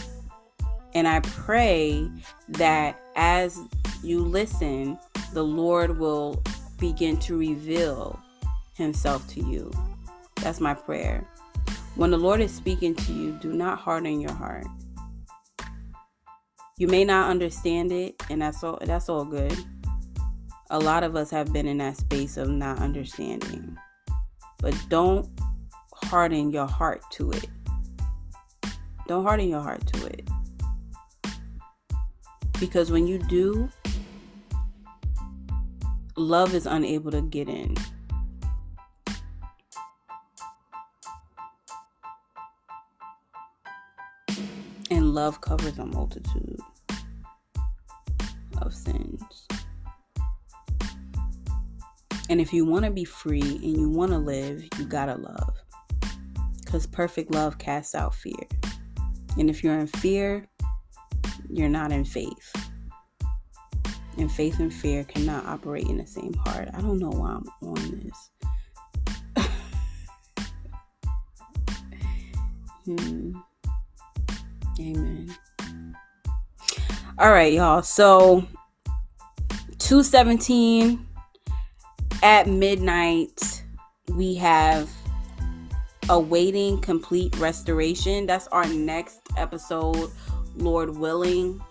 And 0.94 1.08
I 1.08 1.22
pray 1.22 2.10
that 2.50 3.00
as 3.16 3.60
you 4.04 4.20
listen, 4.20 5.00
the 5.34 5.44
Lord 5.44 6.00
will 6.00 6.44
begin 6.80 7.18
to 7.20 7.38
reveal 7.38 8.20
himself 8.76 9.26
to 9.30 9.42
you. 9.42 9.72
That's 10.42 10.60
my 10.60 10.74
prayer. 10.74 11.26
When 11.96 12.12
the 12.12 12.18
Lord 12.18 12.42
is 12.42 12.54
speaking 12.54 12.94
to 12.94 13.14
you, 13.14 13.40
do 13.42 13.54
not 13.54 13.80
harden 13.80 14.20
your 14.20 14.34
heart. 14.34 14.68
You 16.78 16.88
may 16.88 17.06
not 17.06 17.30
understand 17.30 17.94
it, 17.94 18.22
and 18.30 18.42
that's 18.42 18.62
all 18.66 18.80
that's 18.82 19.08
all 19.08 19.24
good. 19.24 19.58
A 20.72 20.80
lot 20.80 21.04
of 21.04 21.16
us 21.16 21.30
have 21.30 21.54
been 21.54 21.68
in 21.68 21.78
that 21.78 21.96
space 21.96 22.36
of 22.36 22.50
not 22.50 22.80
understanding. 22.80 23.78
But 24.60 24.76
don't 24.90 25.28
harden 25.94 26.52
your 26.52 26.68
heart 26.68 27.02
to 27.12 27.32
it. 27.32 27.48
Don't 29.08 29.24
harden 29.24 29.50
your 29.50 29.62
heart 29.62 29.86
to 29.94 30.06
it. 30.08 30.28
Because 32.60 32.92
when 32.92 33.06
you 33.06 33.20
do, 33.20 33.70
love 36.16 36.54
is 36.54 36.66
unable 36.66 37.12
to 37.12 37.22
get 37.22 37.50
in. 37.50 37.76
And 44.90 45.14
love 45.14 45.42
covers 45.42 45.78
a 45.80 45.86
multitude 45.86 46.60
of 48.62 48.74
sins. 48.74 49.22
And 52.30 52.42
if 52.42 52.52
you 52.52 52.66
want 52.66 52.86
to 52.86 52.92
be 52.92 53.06
free 53.06 53.42
and 53.42 53.78
you 53.78 53.90
want 53.90 54.12
to 54.12 54.18
live, 54.18 54.64
you 54.78 54.86
got 54.86 55.06
to 55.06 55.16
love. 55.16 55.56
Because 56.64 56.88
perfect 56.88 57.32
love 57.32 57.58
casts 57.58 57.94
out 57.94 58.16
fear. 58.16 58.48
And 59.38 59.50
if 59.50 59.64
you're 59.64 59.78
in 59.78 59.88
fear, 59.88 60.48
you're 61.50 61.70
not 61.70 61.92
in 61.92 62.04
faith. 62.04 62.54
And 64.18 64.32
faith 64.32 64.60
and 64.60 64.74
fear 64.74 65.04
cannot 65.04 65.46
operate 65.46 65.88
in 65.88 65.98
the 65.98 66.08
same 66.08 66.34
heart. 66.46 66.70
I 66.74 66.82
don't 66.82 67.00
know 67.00 67.10
why 67.10 67.32
I'm 67.32 67.46
on 67.62 68.02
this. 68.04 69.46
hmm. 72.86 73.38
Amen. 74.80 75.36
All 77.18 77.32
right, 77.32 77.54
y'all. 77.54 77.82
So 77.82 78.46
217 79.80 81.05
at 82.24 82.48
midnight, 82.48 83.64
we 84.10 84.36
have 84.36 84.90
awaiting 86.10 86.80
complete 86.82 87.36
restoration. 87.38 88.26
That's 88.26 88.48
our 88.48 88.66
next 88.68 89.22
episode, 89.38 90.12
Lord 90.56 90.98
willing. 90.98 91.62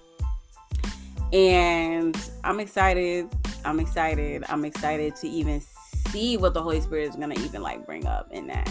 And 1.33 2.17
I'm 2.45 2.61
excited. 2.61 3.29
I'm 3.65 3.81
excited. 3.81 4.45
I'm 4.49 4.65
excited 4.65 5.17
to 5.17 5.29
even 5.29 5.61
see 6.09 6.37
what 6.37 6.55
the 6.55 6.63
Holy 6.63 6.81
Spirit 6.81 7.09
is 7.09 7.17
gonna 7.17 7.35
even 7.35 7.63
like 7.63 7.87
bring 7.87 8.07
up 8.07 8.29
in 8.33 8.47
that. 8.49 8.69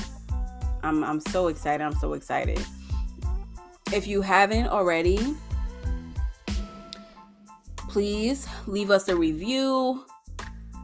I'm 0.83 1.03
I'm 1.03 1.19
so 1.19 1.47
excited. 1.47 1.83
I'm 1.83 1.95
so 1.95 2.13
excited. 2.13 2.63
If 3.91 4.07
you 4.07 4.21
haven't 4.21 4.67
already, 4.67 5.35
please 7.75 8.47
leave 8.65 8.91
us 8.91 9.07
a 9.07 9.15
review. 9.15 10.05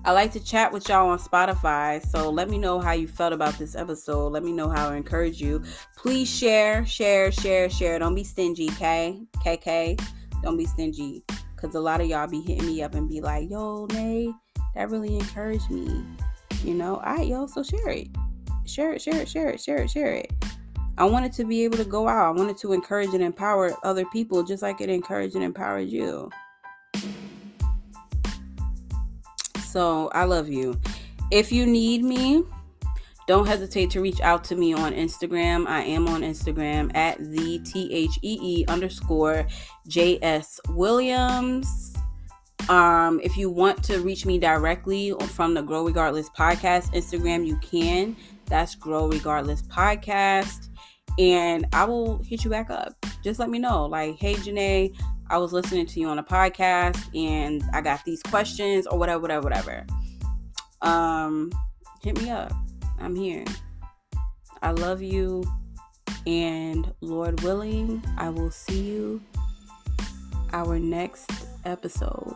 I 0.06 0.14
like 0.14 0.32
to 0.32 0.40
chat 0.40 0.72
with 0.72 0.88
y'all 0.88 1.10
on 1.10 1.20
Spotify, 1.20 2.04
so 2.06 2.30
let 2.30 2.50
me 2.50 2.58
know 2.58 2.80
how 2.80 2.94
you 2.94 3.06
felt 3.08 3.34
about 3.34 3.60
this 3.60 3.76
episode. 3.76 4.32
Let 4.32 4.44
me 4.44 4.54
know 4.54 4.70
how 4.70 4.90
I 4.90 4.96
encourage 4.96 5.42
you. 5.42 5.62
Please 5.98 6.30
share, 6.30 6.86
share, 6.86 7.34
share, 7.34 7.70
share. 7.70 8.00
Don't 8.00 8.16
be 8.16 8.24
stingy, 8.24 8.70
K, 8.70 9.22
KK. 9.44 10.02
Don't 10.42 10.56
be 10.56 10.66
stingy, 10.66 11.26
cause 11.58 11.76
a 11.76 11.82
lot 11.82 12.00
of 12.00 12.08
y'all 12.08 12.28
be 12.28 12.40
hitting 12.40 12.66
me 12.66 12.82
up 12.82 12.96
and 12.96 13.10
be 13.10 13.20
like, 13.20 13.50
"Yo, 13.50 13.88
Nay, 13.88 14.34
that 14.74 14.90
really 14.90 15.16
encouraged 15.16 15.70
me." 15.70 16.06
You 16.64 16.76
know, 16.76 16.96
all 16.96 17.16
right, 17.16 17.28
yo. 17.28 17.46
So 17.48 17.62
share 17.62 17.90
it, 17.90 18.08
share 18.66 18.94
it, 18.94 19.02
share 19.02 19.22
it, 19.22 19.28
share 19.28 19.50
it, 19.50 19.60
share 19.60 19.78
it, 19.84 19.90
share 19.90 20.14
it. 20.14 20.34
I 20.98 21.06
wanted 21.06 21.34
to 21.34 21.44
be 21.44 21.66
able 21.66 21.78
to 21.78 21.86
go 21.86 22.08
out. 22.08 22.36
I 22.36 22.38
wanted 22.38 22.58
to 22.60 22.72
encourage 22.72 23.14
and 23.14 23.24
empower 23.24 23.76
other 23.84 24.06
people 24.06 24.44
just 24.44 24.64
like 24.64 24.80
it 24.80 24.90
encouraged 24.90 25.36
and 25.36 25.44
empowered 25.44 25.90
you. 25.90 26.30
So 29.72 30.10
I 30.14 30.24
love 30.24 30.50
you. 30.50 30.80
If 31.32 31.52
you 31.52 31.66
need 31.68 32.04
me, 32.04 32.44
don't 33.28 33.46
hesitate 33.46 33.92
to 33.92 34.02
reach 34.02 34.20
out 34.22 34.44
to 34.46 34.56
me 34.56 34.74
on 34.74 34.94
Instagram. 34.94 35.68
I 35.68 35.82
am 35.82 36.08
on 36.08 36.22
Instagram 36.22 36.96
at 36.96 37.20
the 37.20 37.60
T 37.60 37.94
H 37.94 38.18
E 38.24 38.40
E 38.42 38.66
underscore 38.68 39.46
J 39.88 40.18
S 40.24 40.60
Williams. 40.70 41.94
Um, 42.68 43.20
if 43.24 43.38
you 43.38 43.52
want 43.52 43.84
to 43.84 44.00
reach 44.00 44.26
me 44.26 44.40
directly 44.40 45.14
from 45.28 45.54
the 45.54 45.62
Grow 45.62 45.86
Regardless 45.86 46.30
podcast 46.32 46.92
Instagram, 46.96 47.46
you 47.46 47.58
can. 47.58 48.16
That's 48.48 48.74
Grow 48.74 49.08
Regardless 49.08 49.62
podcast. 49.62 50.70
And 51.20 51.68
I 51.74 51.86
will 51.86 52.24
hit 52.24 52.44
you 52.44 52.50
back 52.50 52.72
up. 52.72 52.94
Just 53.24 53.40
let 53.40 53.50
me 53.50 53.60
know. 53.60 53.86
Like, 53.86 54.16
hey, 54.16 54.36
Janae, 54.36 54.96
I 55.30 55.38
was 55.38 55.54
listening 55.54 55.86
to 55.86 56.00
you 56.00 56.08
on 56.08 56.18
a 56.18 56.24
podcast 56.24 57.16
and 57.16 57.64
I 57.74 57.82
got 57.82 58.04
these 58.04 58.24
questions 58.24 58.88
or 58.88 58.98
whatever, 58.98 59.22
whatever, 59.22 59.44
whatever. 59.44 59.86
Um, 60.82 61.52
hit 62.02 62.20
me 62.22 62.30
up. 62.32 62.52
I'm 63.00 63.16
here. 63.16 63.46
I 64.62 64.72
love 64.72 65.02
you. 65.02 65.44
And 66.26 66.92
Lord 67.02 67.42
willing, 67.42 68.04
I 68.18 68.30
will 68.30 68.52
see 68.52 68.82
you 68.82 69.22
our 70.52 70.80
next 70.80 71.32
episode. 71.66 72.36